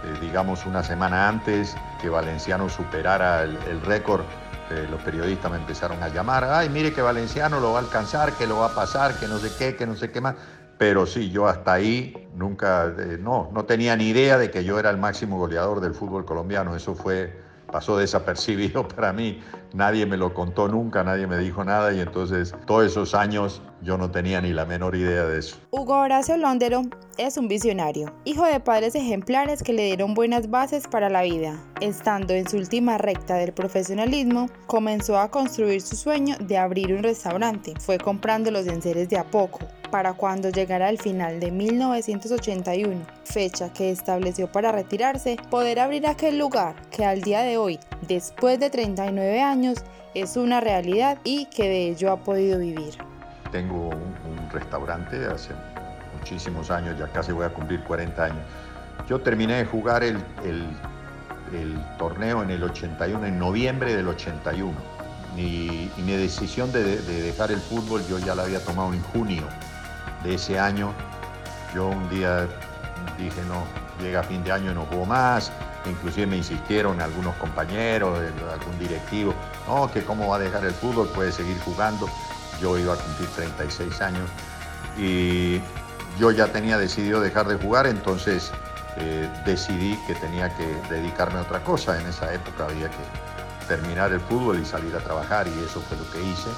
Eh, 0.04 0.14
digamos 0.20 0.66
una 0.66 0.82
semana 0.82 1.26
antes 1.26 1.74
que 2.02 2.10
Valenciano 2.10 2.68
superara 2.68 3.44
el, 3.44 3.80
récord, 3.80 4.24
eh, 4.70 4.86
los 4.90 5.00
periodistas 5.00 5.50
me 5.50 5.56
empezaron 5.56 6.02
a 6.02 6.08
llamar, 6.08 6.44
ay, 6.44 6.68
mire 6.68 6.92
que 6.92 7.00
Valenciano 7.00 7.60
lo 7.60 7.72
va 7.72 7.78
a 7.78 7.82
alcanzar, 7.82 8.34
que 8.34 8.46
lo 8.46 8.58
va 8.58 8.66
a 8.66 8.74
pasar, 8.74 9.18
que 9.18 9.26
no 9.26 9.38
sé 9.38 9.50
qué, 9.58 9.74
que 9.74 9.86
no 9.86 9.96
sé 9.96 10.10
qué 10.10 10.20
más. 10.20 10.34
Pero 10.78 11.06
sí, 11.06 11.30
yo 11.30 11.48
hasta 11.48 11.72
ahí 11.72 12.28
nunca, 12.34 12.94
eh, 12.98 13.18
no, 13.20 13.50
no 13.52 13.64
tenía 13.64 13.96
ni 13.96 14.08
idea 14.10 14.38
de 14.38 14.50
que 14.50 14.64
yo 14.64 14.78
era 14.78 14.90
el 14.90 14.96
máximo 14.96 15.36
goleador 15.36 15.80
del 15.80 15.92
fútbol 15.92 16.24
colombiano. 16.24 16.76
Eso 16.76 16.94
fue, 16.94 17.36
pasó 17.70 17.98
desapercibido 17.98 18.86
para 18.96 19.12
mí. 19.12 19.42
Nadie 19.74 20.06
me 20.06 20.16
lo 20.16 20.34
contó 20.34 20.68
nunca, 20.68 21.04
nadie 21.04 21.26
me 21.26 21.38
dijo 21.38 21.64
nada 21.64 21.92
y 21.92 22.00
entonces 22.00 22.54
todos 22.66 22.86
esos 22.86 23.14
años 23.14 23.62
yo 23.82 23.96
no 23.96 24.10
tenía 24.10 24.40
ni 24.40 24.52
la 24.52 24.64
menor 24.64 24.96
idea 24.96 25.24
de 25.24 25.38
eso. 25.38 25.56
Hugo 25.70 25.98
Horacio 25.98 26.36
Londero 26.36 26.82
es 27.16 27.36
un 27.36 27.48
visionario, 27.48 28.12
hijo 28.24 28.44
de 28.44 28.60
padres 28.60 28.94
ejemplares 28.94 29.62
que 29.62 29.72
le 29.72 29.84
dieron 29.84 30.14
buenas 30.14 30.50
bases 30.50 30.88
para 30.88 31.08
la 31.08 31.22
vida. 31.22 31.58
Estando 31.80 32.34
en 32.34 32.48
su 32.48 32.56
última 32.56 32.98
recta 32.98 33.34
del 33.34 33.52
profesionalismo, 33.52 34.48
comenzó 34.66 35.18
a 35.18 35.30
construir 35.30 35.80
su 35.80 35.96
sueño 35.96 36.36
de 36.40 36.58
abrir 36.58 36.92
un 36.92 37.02
restaurante. 37.02 37.74
Fue 37.78 37.98
comprando 37.98 38.50
los 38.50 38.66
enseres 38.66 39.08
de 39.08 39.18
a 39.18 39.24
poco, 39.24 39.60
para 39.90 40.12
cuando 40.12 40.50
llegara 40.50 40.90
el 40.90 40.98
final 40.98 41.40
de 41.40 41.50
1981, 41.50 43.06
fecha 43.24 43.72
que 43.72 43.90
estableció 43.90 44.50
para 44.50 44.72
retirarse, 44.72 45.36
poder 45.50 45.80
abrir 45.80 46.06
aquel 46.06 46.38
lugar 46.38 46.74
que 46.90 47.04
al 47.04 47.22
día 47.22 47.40
de 47.42 47.56
hoy, 47.56 47.78
después 48.06 48.58
de 48.60 48.70
39 48.70 49.40
años, 49.40 49.57
es 50.14 50.36
una 50.36 50.60
realidad 50.60 51.18
y 51.24 51.46
que 51.46 51.68
de 51.68 51.88
ello 51.88 52.12
ha 52.12 52.16
podido 52.18 52.58
vivir. 52.58 52.96
Tengo 53.50 53.88
un, 53.88 54.18
restaurante 54.50 55.26
hace 55.26 55.50
muchísimos 56.16 56.70
años, 56.70 56.98
ya 56.98 57.06
casi 57.08 57.32
voy 57.32 57.44
a 57.44 57.50
cumplir 57.50 57.82
40 57.84 58.24
años. 58.24 58.38
Yo 59.08 59.20
terminé 59.20 59.56
de 59.56 59.64
jugar 59.66 60.02
el, 60.02 60.18
torneo 61.98 62.42
en 62.42 62.50
el 62.50 62.62
81, 62.62 63.26
en 63.26 63.38
noviembre 63.38 63.94
del 63.94 64.08
81. 64.08 64.72
Y, 65.36 65.90
mi 65.98 66.12
decisión 66.12 66.72
de, 66.72 66.82
de, 66.82 67.22
dejar 67.22 67.50
el 67.50 67.60
fútbol 67.60 68.02
yo 68.08 68.18
ya 68.18 68.34
la 68.34 68.44
había 68.44 68.64
tomado 68.64 68.94
en 68.94 69.02
junio 69.02 69.42
de 70.24 70.34
ese 70.34 70.58
año. 70.58 70.92
Yo 71.74 71.88
un 71.88 72.08
día 72.08 72.46
dije, 73.18 73.42
no, 73.48 73.64
llega 74.02 74.22
fin 74.22 74.42
de 74.44 74.52
año 74.52 74.72
y 74.72 74.74
no 74.74 74.86
juego 74.86 75.04
más. 75.04 75.52
Inclusive 75.88 76.26
me 76.26 76.36
insistieron 76.36 77.00
algunos 77.00 77.34
compañeros, 77.36 78.18
algún 78.52 78.78
directivo, 78.78 79.34
no, 79.66 79.90
que 79.90 80.02
cómo 80.04 80.28
va 80.28 80.36
a 80.36 80.38
dejar 80.38 80.64
el 80.64 80.72
fútbol, 80.72 81.08
puede 81.08 81.32
seguir 81.32 81.58
jugando. 81.60 82.08
Yo 82.60 82.78
iba 82.78 82.94
a 82.94 82.96
cumplir 82.96 83.28
36 83.30 84.00
años 84.00 84.28
y 84.98 85.60
yo 86.18 86.30
ya 86.32 86.48
tenía 86.48 86.76
decidido 86.78 87.20
dejar 87.20 87.46
de 87.46 87.56
jugar, 87.56 87.86
entonces 87.86 88.50
eh, 88.96 89.30
decidí 89.46 89.96
que 90.06 90.14
tenía 90.16 90.54
que 90.56 90.66
dedicarme 90.90 91.38
a 91.38 91.42
otra 91.42 91.62
cosa. 91.62 92.00
En 92.00 92.06
esa 92.06 92.32
época 92.34 92.66
había 92.66 92.88
que 92.90 93.68
terminar 93.68 94.12
el 94.12 94.20
fútbol 94.20 94.58
y 94.60 94.64
salir 94.64 94.94
a 94.96 94.98
trabajar 94.98 95.46
y 95.46 95.64
eso 95.64 95.80
fue 95.80 95.96
lo 95.96 96.10
que 96.10 96.22
hice. 96.22 96.50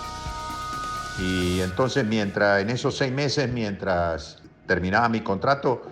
Y 1.18 1.60
entonces, 1.60 2.06
mientras 2.06 2.62
en 2.62 2.70
esos 2.70 2.96
seis 2.96 3.12
meses, 3.12 3.50
mientras 3.52 4.38
terminaba 4.66 5.08
mi 5.08 5.20
contrato, 5.20 5.82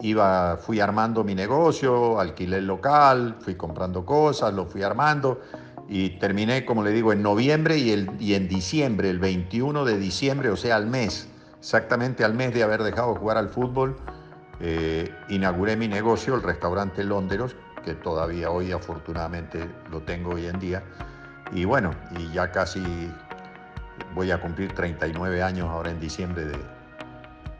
iba, 0.00 0.56
fui 0.56 0.80
armando 0.80 1.24
mi 1.24 1.34
negocio, 1.34 2.18
alquilé 2.18 2.58
el 2.58 2.66
local, 2.66 3.36
fui 3.40 3.54
comprando 3.54 4.04
cosas, 4.04 4.52
lo 4.54 4.66
fui 4.66 4.82
armando 4.82 5.40
y 5.88 6.10
terminé, 6.18 6.64
como 6.64 6.82
le 6.82 6.90
digo, 6.90 7.12
en 7.12 7.22
noviembre 7.22 7.76
y, 7.76 7.90
el, 7.90 8.10
y 8.18 8.34
en 8.34 8.48
diciembre, 8.48 9.10
el 9.10 9.18
21 9.18 9.84
de 9.84 9.98
diciembre, 9.98 10.50
o 10.50 10.56
sea, 10.56 10.76
al 10.76 10.86
mes, 10.86 11.28
exactamente 11.58 12.24
al 12.24 12.34
mes 12.34 12.54
de 12.54 12.62
haber 12.62 12.82
dejado 12.82 13.14
de 13.14 13.20
jugar 13.20 13.36
al 13.36 13.48
fútbol, 13.48 13.96
eh, 14.60 15.12
inauguré 15.28 15.76
mi 15.76 15.88
negocio, 15.88 16.34
el 16.34 16.42
restaurante 16.42 17.04
Londeros, 17.04 17.56
que 17.84 17.94
todavía 17.94 18.50
hoy 18.50 18.72
afortunadamente 18.72 19.68
lo 19.90 20.00
tengo 20.02 20.34
hoy 20.34 20.46
en 20.46 20.58
día. 20.58 20.82
Y 21.52 21.66
bueno, 21.66 21.90
y 22.18 22.32
ya 22.32 22.50
casi 22.50 22.82
voy 24.14 24.30
a 24.30 24.40
cumplir 24.40 24.72
39 24.72 25.42
años 25.42 25.68
ahora 25.68 25.90
en 25.90 26.00
diciembre 26.00 26.46
de, 26.46 26.58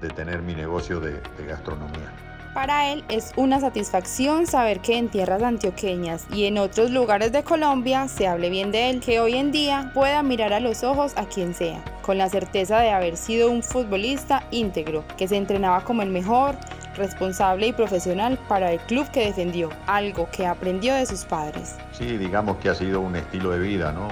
tener 0.09 0.43
mi 0.43 0.55
negocio 0.55 1.01
de, 1.01 1.13
de 1.13 1.47
gastronomía. 1.47 2.13
Para 2.55 2.93
él 2.93 3.03
es 3.09 3.33
una 3.35 3.59
satisfacción 3.59 4.47
saber 4.47 4.79
que 4.79 4.97
en 4.97 5.09
tierras 5.09 5.43
antioqueñas 5.43 6.25
y 6.33 6.45
en 6.45 6.59
otros 6.59 6.93
lugares 6.93 7.33
de 7.33 7.43
Colombia 7.43 8.07
se 8.07 8.29
hable 8.29 8.49
bien 8.49 8.71
de 8.71 8.91
él, 8.91 9.01
que 9.01 9.19
hoy 9.19 9.35
en 9.35 9.51
día 9.51 9.91
pueda 9.93 10.23
mirar 10.23 10.53
a 10.53 10.61
los 10.61 10.85
ojos 10.85 11.15
a 11.17 11.27
quien 11.27 11.53
sea, 11.53 11.83
con 12.03 12.17
la 12.17 12.29
certeza 12.29 12.79
de 12.79 12.93
haber 12.93 13.17
sido 13.17 13.51
un 13.51 13.65
futbolista 13.65 14.45
íntegro, 14.53 15.05
que 15.17 15.27
se 15.27 15.37
entrenaba 15.37 15.83
como 15.83 16.03
el 16.03 16.11
mejor, 16.11 16.55
responsable 16.97 17.67
y 17.67 17.73
profesional 17.73 18.39
para 18.49 18.71
el 18.71 18.79
club 18.79 19.11
que 19.11 19.27
defendió, 19.27 19.71
algo 19.89 20.29
que 20.31 20.47
aprendió 20.47 20.95
de 20.95 21.07
sus 21.07 21.25
padres. 21.25 21.75
Sí, 21.91 22.17
digamos 22.17 22.59
que 22.59 22.69
ha 22.69 22.75
sido 22.77 23.01
un 23.01 23.17
estilo 23.17 23.51
de 23.51 23.59
vida, 23.59 23.91
¿no? 23.91 24.09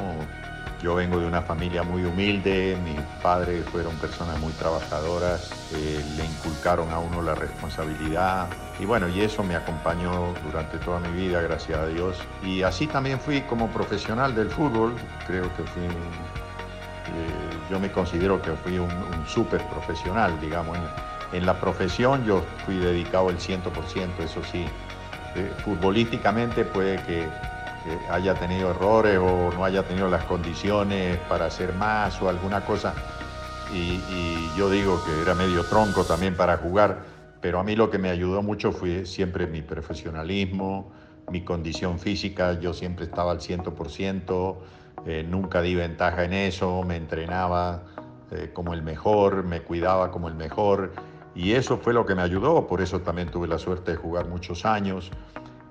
Yo 0.83 0.97
vengo 0.97 1.21
de 1.21 1.27
una 1.27 1.43
familia 1.43 1.85
muy 1.85 2.05
humilde, 2.05 2.77
mis 2.85 3.01
padres 3.23 3.65
fueron 3.67 3.95
personas 3.97 4.41
muy 4.41 4.53
trabajadoras, 4.55 5.53
eh, 5.73 6.05
le 6.17 6.25
inculcaron 6.25 6.91
a 6.91 6.99
uno 6.99 7.23
la 7.23 7.37
responsabilidad 7.37 8.49
y 8.81 8.85
bueno, 8.85 9.09
y 9.09 9.21
eso 9.21 9.45
me 9.45 9.55
acompañó 9.55 10.35
durante 10.45 10.79
toda 10.79 10.99
mi 10.99 11.11
vida, 11.13 11.41
gracias 11.41 11.79
a 11.79 11.87
Dios. 11.87 12.19
Y 12.43 12.63
así 12.63 12.89
también 12.89 13.21
fui 13.21 13.43
como 13.43 13.69
profesional 13.69 14.35
del 14.35 14.51
fútbol, 14.51 14.95
creo 15.25 15.45
que 15.57 15.63
fui, 15.63 15.85
eh, 15.85 15.91
yo 17.71 17.79
me 17.79 17.93
considero 17.93 18.43
que 18.43 18.51
fui 18.53 18.79
un, 18.79 18.91
súper 19.27 19.63
profesional, 19.69 20.41
digamos. 20.41 20.77
En, 21.33 21.47
la 21.47 21.55
profesión 21.55 22.25
yo 22.25 22.45
fui 22.67 22.77
dedicado 22.77 23.31
el 23.31 23.39
100%, 23.39 23.63
eso 24.19 24.43
sí. 24.51 24.67
Eh, 25.37 25.51
futbolísticamente 25.65 26.65
puede 26.65 27.01
que 27.05 27.29
haya 28.11 28.35
tenido 28.35 28.71
errores 28.71 29.19
o 29.19 29.51
no 29.53 29.65
haya 29.65 29.83
tenido 29.83 30.09
las 30.09 30.25
condiciones 30.25 31.19
para 31.29 31.47
hacer 31.47 31.75
más 31.75 32.21
o 32.23 32.29
alguna 32.29 32.65
cosa. 32.65 32.95
Y, 33.75 34.01
yo 34.57 34.69
digo 34.69 35.03
que 35.05 35.23
era 35.23 35.35
medio 35.35 35.65
tronco 35.65 36.05
también 36.05 36.37
para 36.37 36.59
jugar, 36.59 37.05
pero 37.41 37.59
a 37.59 37.65
mí 37.65 37.75
lo 37.75 37.91
que 37.91 37.97
me 37.99 38.11
ayudó 38.11 38.43
mucho 38.43 38.71
fue 38.71 39.07
siempre 39.07 39.47
mi 39.47 39.63
profesionalismo, 39.63 40.93
mi 41.31 41.43
condición 41.43 41.99
física, 41.99 42.61
yo 42.61 42.75
siempre 42.75 43.07
estaba 43.07 43.33
al 43.33 43.41
100%, 43.41 44.57
eh, 45.07 45.25
nunca 45.27 45.63
di 45.63 45.75
ventaja 45.75 46.25
en 46.25 46.35
eso, 46.35 46.83
me 46.83 46.97
entrenaba 46.97 47.85
eh, 48.31 48.51
como 48.53 48.75
el 48.75 48.83
mejor, 48.83 49.43
me 49.43 49.63
cuidaba 49.63 50.11
como 50.11 50.29
el 50.29 50.35
mejor. 50.35 50.93
Y 51.35 51.53
eso 51.53 51.79
fue 51.79 51.95
lo 51.95 52.05
que 52.05 52.15
me 52.15 52.21
ayudó, 52.21 52.67
por 52.67 52.83
eso 52.83 53.01
también 53.01 53.31
tuve 53.31 53.49
la 53.49 53.59
suerte 53.59 53.93
de 53.93 53.97
jugar 53.97 54.29
muchos 54.29 54.67
años 54.67 55.11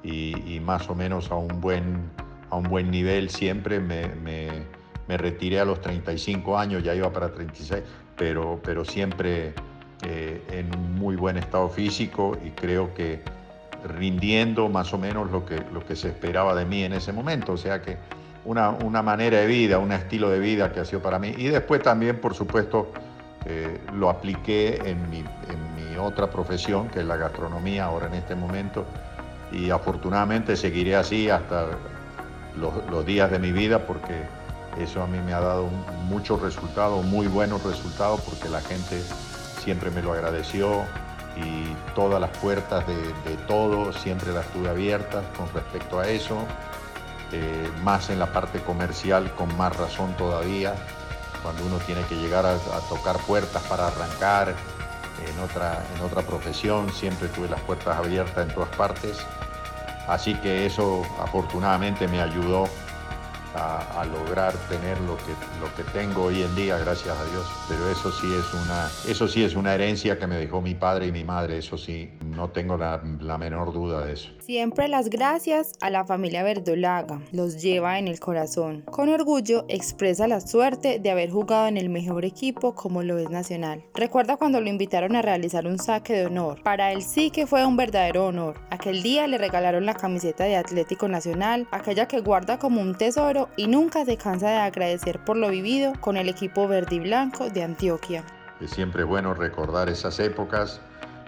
y, 0.03 0.59
más 0.59 0.89
o 0.89 0.95
menos 0.95 1.31
a 1.31 1.35
un 1.35 1.61
buen, 1.61 2.09
a 2.49 2.55
un 2.55 2.63
buen 2.63 2.89
nivel 2.91 3.29
siempre. 3.29 3.79
Me, 3.79 4.07
me, 4.07 4.81
retiré 5.17 5.59
a 5.59 5.65
los 5.65 5.81
35 5.81 6.57
años, 6.57 6.83
ya 6.83 6.95
iba 6.95 7.11
para 7.11 7.33
36, 7.33 7.83
pero, 8.15 8.61
pero 8.63 8.85
siempre 8.85 9.53
eh, 10.07 10.41
en 10.49 10.73
un 10.73 10.95
muy 10.95 11.17
buen 11.17 11.35
estado 11.35 11.67
físico 11.67 12.37
y 12.45 12.51
creo 12.51 12.93
que 12.93 13.21
rindiendo 13.83 14.69
más 14.69 14.93
o 14.93 14.97
menos 14.97 15.29
lo 15.29 15.45
que, 15.45 15.61
lo 15.73 15.85
que 15.85 15.97
se 15.97 16.07
esperaba 16.07 16.55
de 16.55 16.63
mí 16.63 16.83
en 16.83 16.93
ese 16.93 17.11
momento. 17.11 17.51
O 17.51 17.57
sea 17.57 17.81
que 17.81 17.97
una, 18.45 18.69
una 18.69 19.01
manera 19.01 19.39
de 19.39 19.47
vida, 19.47 19.79
un 19.79 19.91
estilo 19.91 20.29
de 20.29 20.39
vida 20.39 20.71
que 20.71 20.79
ha 20.79 20.85
sido 20.85 21.01
para 21.01 21.19
mí. 21.19 21.33
Y 21.37 21.47
después 21.47 21.81
también, 21.81 22.21
por 22.21 22.33
supuesto, 22.33 22.93
eh, 23.45 23.79
lo 23.93 24.09
apliqué 24.09 24.81
en 24.85 25.09
mi, 25.09 25.19
en 25.19 25.75
mi 25.75 25.97
otra 25.97 26.29
profesión, 26.29 26.87
que 26.87 26.99
es 26.99 27.05
la 27.05 27.17
gastronomía, 27.17 27.85
ahora 27.85 28.07
en 28.07 28.13
este 28.13 28.33
momento 28.33 28.85
y 29.51 29.69
afortunadamente 29.69 30.55
seguiré 30.55 30.95
así 30.95 31.29
hasta 31.29 31.67
los, 32.57 33.05
días 33.05 33.31
de 33.31 33.39
mi 33.39 33.51
vida 33.51 33.85
porque 33.85 34.23
eso 34.79 35.01
a 35.01 35.07
mí 35.07 35.19
me 35.19 35.33
ha 35.33 35.39
dado 35.39 35.67
muchos 36.07 36.41
resultados, 36.41 37.03
muy 37.05 37.27
buenos 37.27 37.63
resultados 37.63 38.21
porque 38.21 38.49
la 38.49 38.61
gente 38.61 39.01
siempre 39.59 39.91
me 39.91 40.01
lo 40.01 40.13
agradeció 40.13 40.83
y 41.35 41.75
todas 41.95 42.19
las 42.19 42.35
puertas 42.37 42.85
de, 42.87 43.35
todo 43.47 43.93
siempre 43.93 44.31
las 44.33 44.45
tuve 44.47 44.69
abiertas 44.69 45.23
con 45.37 45.51
respecto 45.53 45.99
a 45.99 46.07
eso, 46.07 46.45
eh, 47.31 47.69
más 47.83 48.09
en 48.09 48.19
la 48.19 48.31
parte 48.31 48.59
comercial 48.59 49.31
con 49.35 49.55
más 49.57 49.75
razón 49.75 50.13
todavía, 50.17 50.75
cuando 51.41 51.65
uno 51.65 51.77
tiene 51.85 52.01
que 52.03 52.15
llegar 52.15 52.45
a, 52.45 52.57
tocar 52.89 53.17
puertas 53.19 53.63
para 53.63 53.87
arrancar, 53.87 54.55
en 55.27 55.39
otra, 55.39 55.83
en 55.95 56.01
otra 56.03 56.21
profesión, 56.23 56.91
siempre 56.91 57.27
tuve 57.27 57.47
las 57.47 57.61
puertas 57.61 57.97
abiertas 57.97 58.47
en 58.47 58.53
todas 58.53 58.69
partes, 58.75 59.25
así 60.07 60.35
que 60.35 60.65
eso 60.65 61.03
afortunadamente 61.19 62.07
me 62.07 62.21
ayudó 62.21 62.67
a, 63.55 64.05
lograr 64.05 64.53
tener 64.69 64.99
lo 65.01 65.15
que, 65.17 65.31
lo 65.59 65.73
que 65.75 65.83
tengo 65.91 66.23
hoy 66.23 66.41
en 66.41 66.55
día, 66.55 66.77
gracias 66.77 67.17
a 67.17 67.23
Dios. 67.25 67.45
Pero 67.69 67.89
eso 67.89 68.11
sí 68.11 68.27
es 68.33 68.53
una, 68.53 68.89
eso 69.07 69.27
sí 69.27 69.43
es 69.43 69.55
una 69.55 69.73
herencia 69.73 70.17
que 70.17 70.27
me 70.27 70.35
dejó 70.35 70.61
mi 70.61 70.75
padre 70.75 71.07
y 71.07 71.11
mi 71.11 71.23
madre, 71.23 71.57
eso 71.57 71.77
sí, 71.77 72.11
no 72.21 72.49
tengo 72.49 72.77
la, 72.77 73.01
la 73.19 73.37
menor 73.37 73.73
duda 73.73 74.05
de 74.05 74.13
eso. 74.13 74.31
Siempre 74.39 74.87
las 74.87 75.09
gracias 75.09 75.73
a 75.81 75.89
la 75.89 76.05
familia 76.05 76.43
Verdolaga, 76.43 77.21
los 77.31 77.61
lleva 77.61 77.99
en 77.99 78.07
el 78.07 78.19
corazón. 78.19 78.81
Con 78.81 79.09
orgullo 79.09 79.65
expresa 79.69 80.27
la 80.27 80.41
suerte 80.41 80.99
de 80.99 81.11
haber 81.11 81.29
jugado 81.29 81.67
en 81.67 81.77
el 81.77 81.89
mejor 81.89 82.25
equipo 82.25 82.75
como 82.75 83.03
lo 83.03 83.17
es 83.17 83.29
Nacional. 83.29 83.83
Recuerda 83.93 84.37
cuando 84.37 84.59
lo 84.59 84.69
invitaron 84.69 85.15
a 85.15 85.21
realizar 85.21 85.67
un 85.67 85.79
saque 85.79 86.13
de 86.13 86.25
honor. 86.25 86.61
Para 86.63 86.91
él 86.91 87.01
sí 87.01 87.31
que 87.31 87.47
fue 87.47 87.65
un 87.65 87.77
verdadero 87.77 88.27
honor. 88.27 88.59
Aquel 88.69 89.03
día 89.03 89.27
le 89.27 89.37
regalaron 89.37 89.85
la 89.85 89.93
camiseta 89.93 90.43
de 90.43 90.57
Atlético 90.57 91.07
Nacional, 91.07 91.67
aquella 91.71 92.07
que 92.07 92.19
guarda 92.19 92.59
como 92.59 92.81
un 92.81 92.95
tesoro 92.95 93.40
y 93.55 93.67
nunca 93.67 94.05
se 94.05 94.17
cansa 94.17 94.49
de 94.49 94.57
agradecer 94.57 95.19
por 95.19 95.37
lo 95.37 95.49
vivido 95.49 95.93
con 95.99 96.17
el 96.17 96.29
equipo 96.29 96.67
verde 96.67 96.95
y 96.95 96.99
blanco 96.99 97.49
de 97.49 97.63
Antioquia. 97.63 98.23
Es 98.59 98.71
siempre 98.71 99.03
bueno 99.03 99.33
recordar 99.33 99.89
esas 99.89 100.19
épocas 100.19 100.81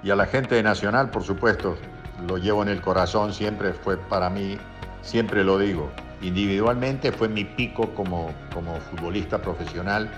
y 0.04 0.12
a 0.12 0.16
la 0.16 0.26
gente 0.26 0.56
de 0.56 0.64
Nacional, 0.64 1.10
por 1.10 1.24
supuesto, 1.24 1.78
lo 2.28 2.38
llevo 2.38 2.62
en 2.64 2.70
el 2.70 2.82
corazón, 2.82 3.34
siempre 3.34 3.74
fue 3.74 3.98
para 3.98 4.30
mí, 4.30 4.58
siempre 5.02 5.44
lo 5.44 5.58
digo, 5.58 5.90
individualmente 6.22 7.12
fue 7.12 7.28
mi 7.28 7.46
pico 7.46 7.90
como, 7.96 8.32
como 8.54 8.76
futbolista 8.80 9.42
profesional 9.42 10.10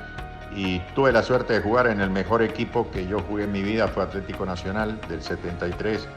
y 0.56 0.80
tuve 0.94 1.12
la 1.12 1.24
suerte 1.24 1.54
de 1.54 1.62
jugar 1.62 1.88
en 1.88 2.02
el 2.02 2.10
mejor 2.10 2.42
equipo 2.42 2.90
que 2.92 3.08
yo 3.08 3.20
jugué 3.20 3.46
en 3.46 3.52
mi 3.52 3.62
vida, 3.62 3.88
fue 3.88 4.04
Atlético 4.04 4.46
Nacional 4.46 5.00
del 5.10 5.22
73, 5.22 6.08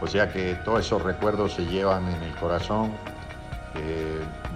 o 0.00 0.06
sea 0.06 0.32
que 0.32 0.54
todos 0.64 0.86
esos 0.86 1.02
recuerdos 1.02 1.54
se 1.54 1.64
llevan 1.66 2.06
en 2.08 2.22
el 2.22 2.34
corazón 2.36 2.92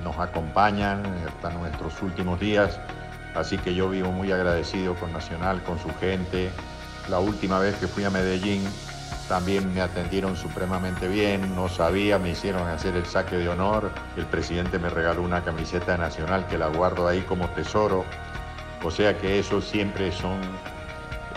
nos 0.05 0.19
acompañan 0.19 1.03
hasta 1.27 1.51
nuestros 1.51 2.01
últimos 2.03 2.39
días. 2.41 2.79
Así 3.35 3.59
que 3.59 3.75
yo 3.75 3.89
vivo 3.89 4.11
muy 4.11 4.33
agradecido 4.33 4.95
con 4.95 5.13
Nacional, 5.13 5.63
con 5.63 5.79
su 5.79 5.91
gente. 6.01 6.51
La 7.09 7.19
última 7.21 7.59
vez 7.59 7.77
que 7.77 7.87
fui 7.87 8.05
a 8.05 8.11
Medellín 8.11 8.63
también 9.29 9.75
me 9.75 9.83
atendieron 9.83 10.37
supremamente 10.37 11.07
bien, 11.07 11.55
no 11.55 11.69
sabía, 11.69 12.19
me 12.19 12.31
hicieron 12.31 12.67
hacer 12.67 12.97
el 12.97 13.05
saque 13.05 13.37
de 13.37 13.49
honor. 13.49 13.91
El 14.17 14.25
presidente 14.25 14.79
me 14.79 14.89
regaló 14.89 15.23
una 15.23 15.43
camiseta 15.45 15.97
nacional 15.99 16.47
que 16.47 16.57
la 16.57 16.69
guardo 16.69 17.07
ahí 17.07 17.21
como 17.21 17.47
tesoro. 17.51 18.05
O 18.83 18.91
sea 18.91 19.19
que 19.19 19.39
eso 19.39 19.61
siempre 19.61 20.13
son 20.13 20.41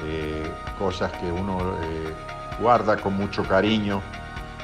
eh, 0.06 0.50
cosas 0.80 1.12
que 1.14 1.32
uno 1.32 1.78
eh, 1.84 2.14
guarda 2.60 2.96
con 2.98 3.14
mucho 3.16 3.44
cariño 3.44 4.02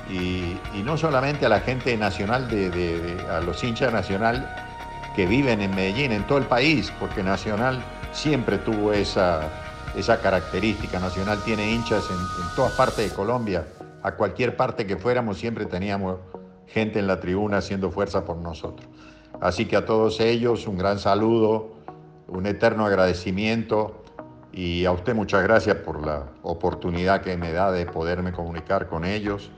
y, 0.09 0.57
no 0.83 0.97
solamente 0.97 1.45
a 1.45 1.49
la 1.49 1.59
gente 1.59 1.95
nacional, 1.97 2.47
de, 2.49 3.17
a 3.29 3.41
los 3.41 3.63
hinchas 3.63 3.91
nacional 3.91 4.49
que 5.15 5.25
viven 5.25 5.61
en 5.61 5.75
Medellín, 5.75 6.11
en 6.11 6.23
todo 6.23 6.37
el 6.37 6.45
país, 6.45 6.93
porque 6.99 7.23
Nacional 7.23 7.83
siempre 8.11 8.57
tuvo 8.57 8.93
esa, 8.93 9.41
esa 9.95 10.21
característica. 10.21 10.99
Nacional 10.99 11.39
tiene 11.43 11.71
hinchas 11.71 12.05
en 12.09 12.55
todas 12.55 12.71
partes 12.73 13.09
de 13.09 13.15
Colombia. 13.15 13.65
A 14.03 14.13
cualquier 14.13 14.55
parte 14.55 14.85
que 14.85 14.95
fuéramos 14.95 15.39
siempre 15.39 15.65
teníamos 15.65 16.19
gente 16.67 16.99
en 16.99 17.07
la 17.07 17.19
tribuna 17.19 17.57
haciendo 17.57 17.91
fuerza 17.91 18.23
por 18.23 18.37
nosotros. 18.37 18.87
Así 19.41 19.65
que 19.65 19.75
a 19.75 19.85
todos 19.85 20.19
ellos 20.19 20.67
un 20.67 20.77
gran 20.77 20.99
saludo, 20.99 21.75
un 22.27 22.45
eterno 22.45 22.85
agradecimiento 22.85 24.03
y 24.51 24.85
a 24.85 24.91
usted 24.91 25.13
muchas 25.13 25.43
gracias 25.43 25.77
por 25.77 26.05
la 26.05 26.27
oportunidad 26.41 27.21
que 27.21 27.37
me 27.37 27.51
da 27.51 27.71
de 27.71 27.85
poderme 27.85 28.31
comunicar 28.31 28.87
con 28.87 29.05
ellos. 29.05 29.51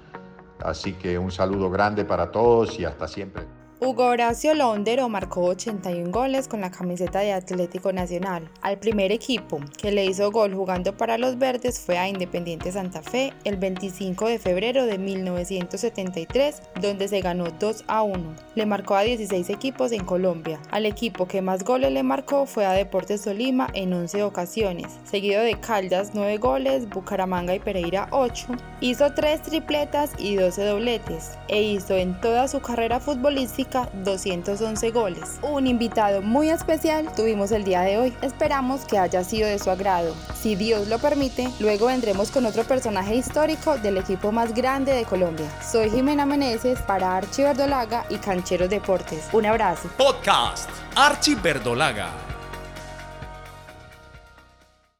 Así 0.63 0.93
que 0.93 1.17
un 1.17 1.31
saludo 1.31 1.69
grande 1.69 2.05
para 2.05 2.31
todos 2.31 2.79
y 2.79 2.85
hasta 2.85 3.07
siempre. 3.07 3.58
Hugo 3.81 4.07
Horacio 4.07 4.53
Londero 4.55 5.07
marcó 5.07 5.45
81 5.45 6.11
goles 6.11 6.49
con 6.49 6.59
la 6.59 6.69
camiseta 6.69 7.19
de 7.19 7.31
Atlético 7.31 7.93
Nacional. 7.93 8.51
Al 8.61 8.77
primer 8.77 9.13
equipo 9.13 9.61
que 9.81 9.93
le 9.93 10.03
hizo 10.03 10.29
gol 10.31 10.53
jugando 10.53 10.97
para 10.97 11.17
los 11.17 11.37
verdes 11.37 11.79
fue 11.79 11.97
a 11.97 12.09
Independiente 12.09 12.73
Santa 12.73 13.01
Fe 13.01 13.31
el 13.45 13.55
25 13.55 14.27
de 14.27 14.37
febrero 14.37 14.85
de 14.85 14.97
1973, 14.97 16.61
donde 16.81 17.07
se 17.07 17.21
ganó 17.21 17.45
2 17.57 17.85
a 17.87 18.03
1. 18.03 18.35
Le 18.55 18.65
marcó 18.65 18.95
a 18.95 19.03
16 19.03 19.49
equipos 19.49 19.93
en 19.93 20.03
Colombia. 20.03 20.59
Al 20.71 20.85
equipo 20.85 21.25
que 21.25 21.41
más 21.41 21.63
goles 21.63 21.93
le 21.93 22.03
marcó 22.03 22.45
fue 22.47 22.65
a 22.65 22.73
Deportes 22.73 23.21
Tolima 23.21 23.69
en 23.73 23.93
11 23.93 24.23
ocasiones, 24.23 24.87
seguido 25.05 25.41
de 25.41 25.57
Caldas 25.57 26.11
9 26.13 26.37
goles, 26.37 26.89
Bucaramanga 26.89 27.55
y 27.55 27.59
Pereira 27.59 28.09
8. 28.11 28.47
Hizo 28.81 29.13
3 29.13 29.41
tripletas 29.41 30.11
y 30.17 30.35
12 30.35 30.65
dobletes 30.65 31.37
e 31.47 31.61
hizo 31.61 31.95
en 31.95 32.19
toda 32.19 32.49
su 32.49 32.59
carrera 32.59 32.99
futbolística 32.99 33.68
211 34.03 34.91
goles. 34.91 35.39
Un 35.41 35.67
invitado 35.67 36.21
muy 36.21 36.49
especial 36.49 37.11
tuvimos 37.15 37.51
el 37.51 37.63
día 37.63 37.81
de 37.81 37.97
hoy. 37.97 38.13
Esperamos 38.21 38.85
que 38.85 38.97
haya 38.97 39.23
sido 39.23 39.47
de 39.47 39.59
su 39.59 39.69
agrado. 39.69 40.15
Si 40.35 40.55
Dios 40.55 40.87
lo 40.87 40.99
permite, 40.99 41.49
luego 41.59 41.87
vendremos 41.87 42.31
con 42.31 42.45
otro 42.45 42.63
personaje 42.63 43.15
histórico 43.15 43.77
del 43.77 43.97
equipo 43.97 44.31
más 44.31 44.53
grande 44.53 44.93
de 44.93 45.05
Colombia. 45.05 45.49
Soy 45.61 45.89
Jimena 45.89 46.25
Meneses 46.25 46.79
para 46.81 47.17
Archie 47.17 47.43
Verdolaga 47.43 48.05
y 48.09 48.17
Cancheros 48.17 48.69
Deportes. 48.69 49.27
Un 49.33 49.45
abrazo. 49.45 49.89
Podcast 49.97 50.69
Archie 50.95 51.35
Verdolaga. 51.35 52.38